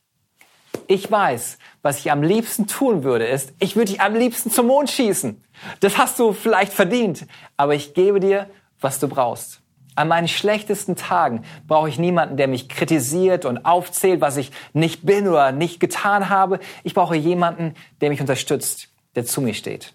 Ich 0.91 1.11
weiß, 1.11 1.59
was 1.83 1.99
ich 1.99 2.11
am 2.11 2.23
liebsten 2.23 2.65
tun 2.65 3.03
würde, 3.03 3.27
ist, 3.27 3.53
ich 3.59 3.75
würde 3.75 3.91
dich 3.91 4.01
am 4.01 4.15
liebsten 4.15 4.49
zum 4.49 4.65
Mond 4.65 4.89
schießen. 4.89 5.39
Das 5.81 5.99
hast 5.99 6.17
du 6.17 6.33
vielleicht 6.33 6.73
verdient, 6.73 7.27
aber 7.57 7.75
ich 7.75 7.93
gebe 7.93 8.19
dir, 8.19 8.49
was 8.81 8.99
du 8.99 9.07
brauchst. 9.07 9.61
An 9.93 10.07
meinen 10.07 10.27
schlechtesten 10.27 10.95
Tagen 10.95 11.43
brauche 11.67 11.89
ich 11.89 11.99
niemanden, 11.99 12.37
der 12.37 12.47
mich 12.47 12.69
kritisiert 12.69 13.45
und 13.45 13.65
aufzählt, 13.65 14.19
was 14.19 14.37
ich 14.37 14.51
nicht 14.73 15.05
bin 15.05 15.27
oder 15.27 15.51
nicht 15.51 15.79
getan 15.79 16.29
habe. 16.29 16.59
Ich 16.83 16.95
brauche 16.95 17.15
jemanden, 17.15 17.75
der 18.01 18.09
mich 18.09 18.19
unterstützt, 18.19 18.87
der 19.13 19.25
zu 19.25 19.41
mir 19.41 19.53
steht. 19.53 19.93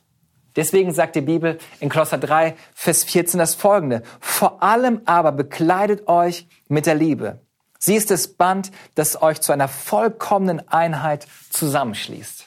Deswegen 0.55 0.95
sagt 0.95 1.17
die 1.17 1.23
Bibel 1.23 1.59
in 1.81 1.89
Kolosser 1.89 2.19
3, 2.19 2.55
Vers 2.73 3.03
14 3.03 3.39
das 3.41 3.57
folgende. 3.57 4.05
Vor 4.21 4.63
allem 4.63 5.01
aber 5.07 5.33
bekleidet 5.33 6.07
euch 6.07 6.47
mit 6.69 6.87
der 6.87 6.95
Liebe 6.95 7.41
Sie 7.85 7.97
ist 7.97 8.11
das 8.11 8.29
Band, 8.29 8.71
das 8.95 9.21
euch 9.21 9.43
zu 9.43 9.53
einer 9.53 9.69
vollkommenen 9.69 10.67
Einheit 10.71 11.27
zusammenschließt. 11.51 12.47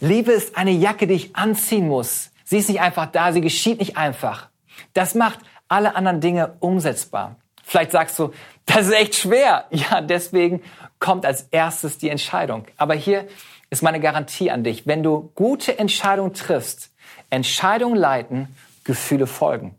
Liebe 0.00 0.30
ist 0.30 0.58
eine 0.58 0.72
Jacke, 0.72 1.06
die 1.06 1.14
ich 1.14 1.36
anziehen 1.36 1.88
muss. 1.88 2.32
Sie 2.44 2.58
ist 2.58 2.68
nicht 2.68 2.82
einfach 2.82 3.06
da, 3.06 3.32
sie 3.32 3.40
geschieht 3.40 3.78
nicht 3.78 3.96
einfach. 3.96 4.50
Das 4.92 5.14
macht 5.14 5.38
alle 5.68 5.96
anderen 5.96 6.20
Dinge 6.20 6.56
umsetzbar. 6.60 7.36
Vielleicht 7.64 7.92
sagst 7.92 8.18
du, 8.18 8.34
das 8.66 8.88
ist 8.88 8.92
echt 8.92 9.14
schwer. 9.14 9.64
Ja, 9.70 10.02
deswegen 10.02 10.62
kommt 10.98 11.24
als 11.24 11.46
erstes 11.50 11.96
die 11.96 12.10
Entscheidung. 12.10 12.66
Aber 12.76 12.92
hier 12.92 13.26
ist 13.70 13.82
meine 13.82 14.00
Garantie 14.00 14.50
an 14.50 14.64
dich. 14.64 14.86
Wenn 14.86 15.02
du 15.02 15.32
gute 15.34 15.78
Entscheidungen 15.78 16.34
triffst, 16.34 16.90
Entscheidungen 17.30 17.96
leiten, 17.96 18.54
Gefühle 18.84 19.26
folgen. 19.26 19.77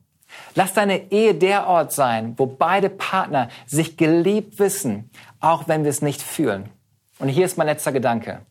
Lass 0.59 0.73
deine 0.73 1.09
Ehe 1.13 1.35
der 1.35 1.67
Ort 1.67 1.93
sein, 1.93 2.33
wo 2.35 2.45
beide 2.45 2.89
Partner 2.89 3.47
sich 3.65 3.95
geliebt 3.95 4.59
wissen, 4.59 5.09
auch 5.39 5.69
wenn 5.69 5.83
wir 5.83 5.89
es 5.89 6.01
nicht 6.01 6.21
fühlen. 6.21 6.67
Und 7.17 7.29
hier 7.29 7.45
ist 7.45 7.57
mein 7.57 7.67
letzter 7.67 7.93
Gedanke. 7.93 8.41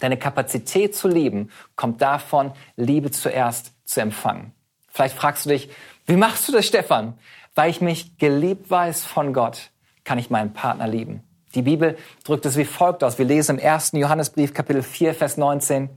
Deine 0.00 0.16
Kapazität 0.16 0.96
zu 0.96 1.06
lieben 1.06 1.52
kommt 1.76 2.02
davon, 2.02 2.50
Liebe 2.74 3.12
zuerst 3.12 3.70
zu 3.84 4.00
empfangen. 4.00 4.52
Vielleicht 4.88 5.14
fragst 5.16 5.46
du 5.46 5.50
dich, 5.50 5.70
wie 6.06 6.16
machst 6.16 6.48
du 6.48 6.52
das, 6.52 6.66
Stefan? 6.66 7.16
Weil 7.54 7.70
ich 7.70 7.80
mich 7.80 8.18
geliebt 8.18 8.68
weiß 8.68 9.04
von 9.04 9.32
Gott, 9.32 9.70
kann 10.02 10.18
ich 10.18 10.30
meinen 10.30 10.54
Partner 10.54 10.88
lieben. 10.88 11.22
Die 11.54 11.62
Bibel 11.62 11.96
drückt 12.24 12.46
es 12.46 12.56
wie 12.56 12.64
folgt 12.64 13.04
aus. 13.04 13.16
Wir 13.16 13.26
lesen 13.26 13.58
im 13.58 13.62
ersten 13.62 13.96
Johannesbrief 13.96 14.54
Kapitel 14.54 14.82
4, 14.82 15.14
Vers 15.14 15.36
19. 15.36 15.88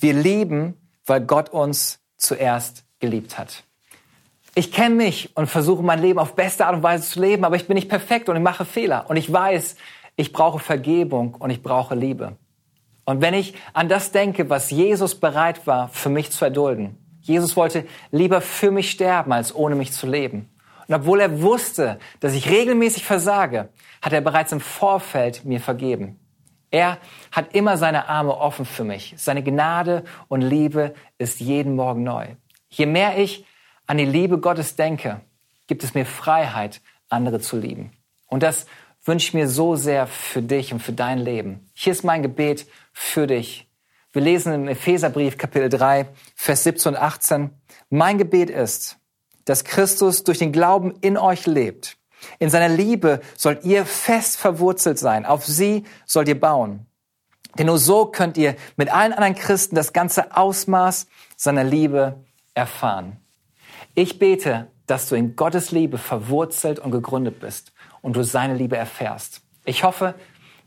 Wir 0.00 0.14
lieben, 0.14 0.74
weil 1.06 1.20
Gott 1.20 1.50
uns 1.50 2.00
zuerst 2.16 2.84
geliebt 2.98 3.38
hat. 3.38 3.62
Ich 4.56 4.70
kenne 4.70 4.94
mich 4.94 5.36
und 5.36 5.48
versuche 5.48 5.82
mein 5.82 6.00
Leben 6.00 6.20
auf 6.20 6.36
beste 6.36 6.66
Art 6.66 6.76
und 6.76 6.82
Weise 6.84 7.08
zu 7.08 7.20
leben, 7.20 7.44
aber 7.44 7.56
ich 7.56 7.66
bin 7.66 7.74
nicht 7.74 7.88
perfekt 7.88 8.28
und 8.28 8.36
ich 8.36 8.42
mache 8.42 8.64
Fehler. 8.64 9.06
Und 9.08 9.16
ich 9.16 9.32
weiß, 9.32 9.76
ich 10.14 10.32
brauche 10.32 10.60
Vergebung 10.60 11.34
und 11.34 11.50
ich 11.50 11.60
brauche 11.60 11.96
Liebe. 11.96 12.36
Und 13.04 13.20
wenn 13.20 13.34
ich 13.34 13.54
an 13.72 13.88
das 13.88 14.12
denke, 14.12 14.48
was 14.48 14.70
Jesus 14.70 15.18
bereit 15.18 15.66
war, 15.66 15.88
für 15.88 16.08
mich 16.08 16.30
zu 16.30 16.44
erdulden, 16.44 16.98
Jesus 17.20 17.56
wollte 17.56 17.84
lieber 18.12 18.40
für 18.40 18.70
mich 18.70 18.90
sterben, 18.90 19.32
als 19.32 19.54
ohne 19.54 19.74
mich 19.74 19.92
zu 19.92 20.06
leben. 20.06 20.48
Und 20.86 20.94
obwohl 20.94 21.20
er 21.20 21.42
wusste, 21.42 21.98
dass 22.20 22.34
ich 22.34 22.48
regelmäßig 22.48 23.04
versage, 23.04 23.70
hat 24.02 24.12
er 24.12 24.20
bereits 24.20 24.52
im 24.52 24.60
Vorfeld 24.60 25.44
mir 25.44 25.60
vergeben. 25.60 26.20
Er 26.70 26.98
hat 27.32 27.54
immer 27.54 27.76
seine 27.76 28.08
Arme 28.08 28.36
offen 28.36 28.66
für 28.66 28.84
mich. 28.84 29.14
Seine 29.16 29.42
Gnade 29.42 30.04
und 30.28 30.42
Liebe 30.42 30.94
ist 31.18 31.40
jeden 31.40 31.74
Morgen 31.76 32.04
neu. 32.04 32.26
Je 32.68 32.86
mehr 32.86 33.18
ich 33.18 33.46
an 33.86 33.98
die 33.98 34.04
Liebe 34.04 34.38
Gottes 34.38 34.76
denke, 34.76 35.20
gibt 35.66 35.84
es 35.84 35.94
mir 35.94 36.06
Freiheit, 36.06 36.80
andere 37.08 37.40
zu 37.40 37.56
lieben. 37.56 37.92
Und 38.26 38.42
das 38.42 38.66
wünsche 39.04 39.28
ich 39.28 39.34
mir 39.34 39.48
so 39.48 39.76
sehr 39.76 40.06
für 40.06 40.42
dich 40.42 40.72
und 40.72 40.80
für 40.80 40.92
dein 40.92 41.18
Leben. 41.18 41.70
Hier 41.74 41.92
ist 41.92 42.04
mein 42.04 42.22
Gebet 42.22 42.66
für 42.92 43.26
dich. 43.26 43.68
Wir 44.12 44.22
lesen 44.22 44.52
im 44.52 44.68
Epheserbrief 44.68 45.36
Kapitel 45.36 45.68
3, 45.68 46.06
Vers 46.34 46.64
17 46.64 46.94
und 46.94 46.98
18. 46.98 47.50
Mein 47.90 48.16
Gebet 48.16 48.48
ist, 48.48 48.96
dass 49.44 49.64
Christus 49.64 50.24
durch 50.24 50.38
den 50.38 50.52
Glauben 50.52 50.94
in 51.00 51.18
euch 51.18 51.46
lebt. 51.46 51.98
In 52.38 52.48
seiner 52.48 52.74
Liebe 52.74 53.20
sollt 53.36 53.64
ihr 53.64 53.84
fest 53.84 54.36
verwurzelt 54.36 54.98
sein. 54.98 55.26
Auf 55.26 55.44
sie 55.44 55.84
sollt 56.06 56.28
ihr 56.28 56.40
bauen. 56.40 56.86
Denn 57.58 57.66
nur 57.66 57.78
so 57.78 58.06
könnt 58.06 58.36
ihr 58.36 58.56
mit 58.76 58.92
allen 58.92 59.12
anderen 59.12 59.34
Christen 59.34 59.74
das 59.74 59.92
ganze 59.92 60.36
Ausmaß 60.36 61.06
seiner 61.36 61.64
Liebe 61.64 62.24
erfahren. 62.54 63.20
Ich 63.96 64.18
bete, 64.18 64.72
dass 64.86 65.08
du 65.08 65.14
in 65.14 65.36
Gottes 65.36 65.70
Liebe 65.70 65.98
verwurzelt 65.98 66.80
und 66.80 66.90
gegründet 66.90 67.38
bist 67.38 67.72
und 68.02 68.16
du 68.16 68.24
seine 68.24 68.54
Liebe 68.54 68.76
erfährst. 68.76 69.42
Ich 69.64 69.84
hoffe, 69.84 70.14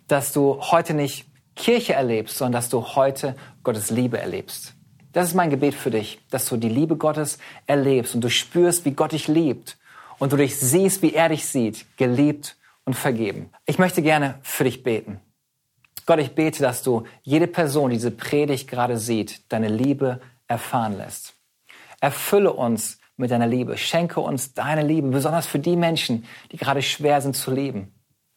dass 0.08 0.32
du 0.32 0.62
heute 0.62 0.94
nicht 0.94 1.26
Kirche 1.56 1.94
erlebst, 1.94 2.38
sondern 2.38 2.54
dass 2.54 2.70
du 2.70 2.96
heute 2.96 3.36
Gottes 3.64 3.90
Liebe 3.90 4.18
erlebst. 4.18 4.76
Das 5.12 5.28
ist 5.28 5.34
mein 5.34 5.50
Gebet 5.50 5.74
für 5.74 5.92
dich, 5.92 6.20
dass 6.30 6.48
du 6.48 6.56
die 6.56 6.70
Liebe 6.70 6.96
Gottes 6.96 7.38
erlebst 7.66 8.16
und 8.16 8.22
du 8.22 8.30
spürst, 8.30 8.86
wie 8.86 8.92
Gott 8.92 9.12
dich 9.12 9.28
liebt 9.28 9.78
und 10.20 10.32
du 10.32 10.38
dich 10.38 10.58
siehst, 10.58 11.02
wie 11.02 11.14
er 11.14 11.28
dich 11.28 11.46
sieht, 11.48 11.86
geliebt 11.98 12.56
und 12.86 12.94
vergeben. 12.94 13.50
Ich 13.66 13.78
möchte 13.78 14.02
gerne 14.02 14.40
für 14.42 14.64
dich 14.64 14.84
beten. 14.84 15.20
Gott, 16.06 16.20
ich 16.20 16.34
bete, 16.34 16.62
dass 16.62 16.82
du 16.82 17.04
jede 17.24 17.48
Person, 17.48 17.90
die 17.90 17.98
diese 17.98 18.12
Predigt 18.12 18.70
gerade 18.70 18.98
sieht, 18.98 19.52
deine 19.52 19.68
Liebe 19.68 20.22
erfahren 20.48 20.96
lässt. 20.98 21.34
Erfülle 22.00 22.54
uns 22.54 23.00
mit 23.18 23.32
deiner 23.32 23.48
Liebe. 23.48 23.78
Schenke 23.78 24.20
uns 24.20 24.54
deine 24.54 24.84
Liebe, 24.84 25.10
besonders 25.10 25.48
für 25.48 25.60
die 25.60 25.76
Menschen, 25.76 26.26
die 26.52 26.58
gerade 26.58 26.82
schwer 26.82 27.22
sind 27.22 27.36
zu 27.36 27.52
leben. 27.52 27.94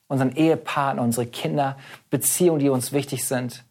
Unseren 0.08 0.34
Ehepartner, 0.34 1.02
unsere 1.02 1.26
Kinder, 1.26 1.76
Beziehungen, 2.08 2.58
die 2.58 2.68
uns 2.68 2.92
wichtig 2.92 3.24
sind. 3.24 3.64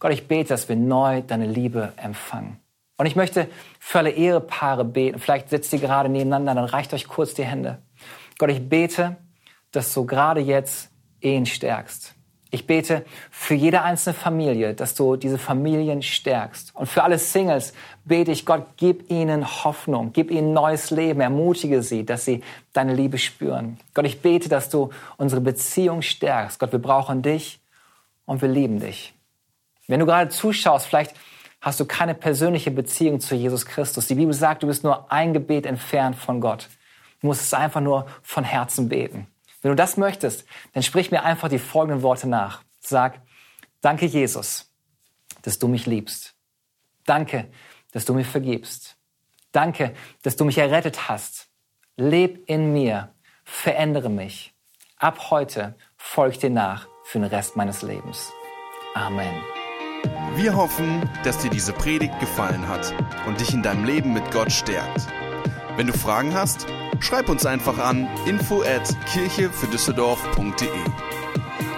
Gott, 0.00 0.12
ich 0.12 0.26
bete, 0.26 0.48
dass 0.48 0.68
wir 0.68 0.76
neu 0.76 1.22
deine 1.22 1.46
Liebe 1.46 1.92
empfangen. 1.96 2.58
Und 2.96 3.06
ich 3.06 3.16
möchte 3.16 3.48
für 3.78 3.98
alle 3.98 4.10
Ehepaare 4.10 4.84
beten. 4.84 5.18
Vielleicht 5.18 5.50
sitzt 5.50 5.72
ihr 5.72 5.78
gerade 5.78 6.08
nebeneinander, 6.08 6.54
dann 6.54 6.64
reicht 6.64 6.94
euch 6.94 7.06
kurz 7.06 7.34
die 7.34 7.44
Hände. 7.44 7.82
Gott, 8.38 8.50
ich 8.50 8.68
bete, 8.68 9.16
dass 9.70 9.92
du 9.92 10.06
gerade 10.06 10.40
jetzt 10.40 10.90
Ehen 11.20 11.46
stärkst. 11.46 12.14
Ich 12.54 12.68
bete 12.68 13.04
für 13.32 13.54
jede 13.54 13.82
einzelne 13.82 14.14
Familie, 14.14 14.74
dass 14.74 14.94
du 14.94 15.16
diese 15.16 15.38
Familien 15.38 16.02
stärkst. 16.02 16.72
Und 16.76 16.86
für 16.86 17.02
alle 17.02 17.18
Singles 17.18 17.72
bete 18.04 18.30
ich, 18.30 18.46
Gott, 18.46 18.64
gib 18.76 19.10
ihnen 19.10 19.44
Hoffnung, 19.64 20.12
gib 20.12 20.30
ihnen 20.30 20.52
neues 20.52 20.92
Leben, 20.92 21.20
ermutige 21.20 21.82
sie, 21.82 22.06
dass 22.06 22.24
sie 22.24 22.44
deine 22.72 22.94
Liebe 22.94 23.18
spüren. 23.18 23.80
Gott, 23.92 24.06
ich 24.06 24.22
bete, 24.22 24.48
dass 24.48 24.68
du 24.68 24.90
unsere 25.16 25.40
Beziehung 25.40 26.00
stärkst. 26.00 26.60
Gott, 26.60 26.70
wir 26.70 26.78
brauchen 26.78 27.22
dich 27.22 27.58
und 28.24 28.40
wir 28.40 28.48
lieben 28.48 28.78
dich. 28.78 29.14
Wenn 29.88 29.98
du 29.98 30.06
gerade 30.06 30.30
zuschaust, 30.30 30.86
vielleicht 30.86 31.16
hast 31.60 31.80
du 31.80 31.86
keine 31.86 32.14
persönliche 32.14 32.70
Beziehung 32.70 33.18
zu 33.18 33.34
Jesus 33.34 33.66
Christus. 33.66 34.06
Die 34.06 34.14
Bibel 34.14 34.32
sagt, 34.32 34.62
du 34.62 34.68
bist 34.68 34.84
nur 34.84 35.10
ein 35.10 35.32
Gebet 35.32 35.66
entfernt 35.66 36.14
von 36.14 36.40
Gott. 36.40 36.68
Du 37.20 37.26
musst 37.26 37.42
es 37.42 37.52
einfach 37.52 37.80
nur 37.80 38.06
von 38.22 38.44
Herzen 38.44 38.88
beten. 38.88 39.26
Wenn 39.64 39.70
du 39.70 39.76
das 39.76 39.96
möchtest, 39.96 40.44
dann 40.74 40.82
sprich 40.82 41.10
mir 41.10 41.22
einfach 41.22 41.48
die 41.48 41.58
folgenden 41.58 42.02
Worte 42.02 42.28
nach. 42.28 42.62
Sag, 42.80 43.22
danke 43.80 44.04
Jesus, 44.04 44.70
dass 45.40 45.58
du 45.58 45.68
mich 45.68 45.86
liebst. 45.86 46.34
Danke, 47.06 47.50
dass 47.92 48.04
du 48.04 48.12
mir 48.12 48.26
vergibst. 48.26 48.98
Danke, 49.52 49.94
dass 50.22 50.36
du 50.36 50.44
mich 50.44 50.58
errettet 50.58 51.08
hast. 51.08 51.48
Leb 51.96 52.44
in 52.46 52.74
mir, 52.74 53.14
verändere 53.42 54.10
mich. 54.10 54.52
Ab 54.98 55.30
heute 55.30 55.74
folg 55.96 56.38
dir 56.40 56.50
nach 56.50 56.86
für 57.04 57.20
den 57.20 57.28
Rest 57.28 57.56
meines 57.56 57.80
Lebens. 57.80 58.30
Amen. 58.94 59.42
Wir 60.34 60.54
hoffen, 60.54 61.08
dass 61.22 61.38
dir 61.38 61.48
diese 61.48 61.72
Predigt 61.72 62.20
gefallen 62.20 62.68
hat 62.68 62.92
und 63.26 63.40
dich 63.40 63.54
in 63.54 63.62
deinem 63.62 63.86
Leben 63.86 64.12
mit 64.12 64.30
Gott 64.30 64.52
stärkt. 64.52 65.06
Wenn 65.76 65.86
du 65.86 65.94
Fragen 65.94 66.34
hast, 66.34 66.66
schreib 67.00 67.28
uns 67.28 67.46
einfach 67.46 67.78
an 67.78 68.08
info 68.26 68.62
at 68.62 68.94
kirche 69.12 69.50
für 69.50 69.66
Düsseldorf.de. 69.66 70.68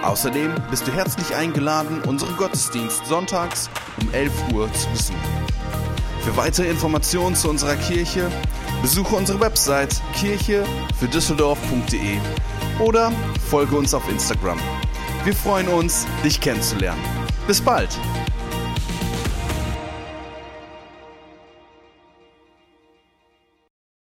Außerdem 0.03 0.53
bist 0.69 0.87
du 0.87 0.91
herzlich 0.91 1.35
eingeladen, 1.35 2.01
unseren 2.03 2.35
Gottesdienst 2.37 3.05
sonntags 3.05 3.69
um 4.01 4.13
11 4.13 4.31
Uhr 4.53 4.71
zu 4.73 4.89
besuchen. 4.89 5.19
Für 6.21 6.37
weitere 6.37 6.67
Informationen 6.67 7.35
zu 7.35 7.49
unserer 7.49 7.75
Kirche 7.75 8.29
besuche 8.81 9.15
unsere 9.15 9.39
Website 9.39 10.01
kirche 10.13 10.63
für 10.99 11.07
Düsseldorf.de 11.07 12.17
oder 12.79 13.11
folge 13.49 13.75
uns 13.75 13.93
auf 13.93 14.07
Instagram. 14.09 14.59
Wir 15.23 15.33
freuen 15.33 15.67
uns, 15.67 16.05
dich 16.23 16.39
kennenzulernen. 16.39 17.01
Bis 17.47 17.61
bald! 17.61 17.89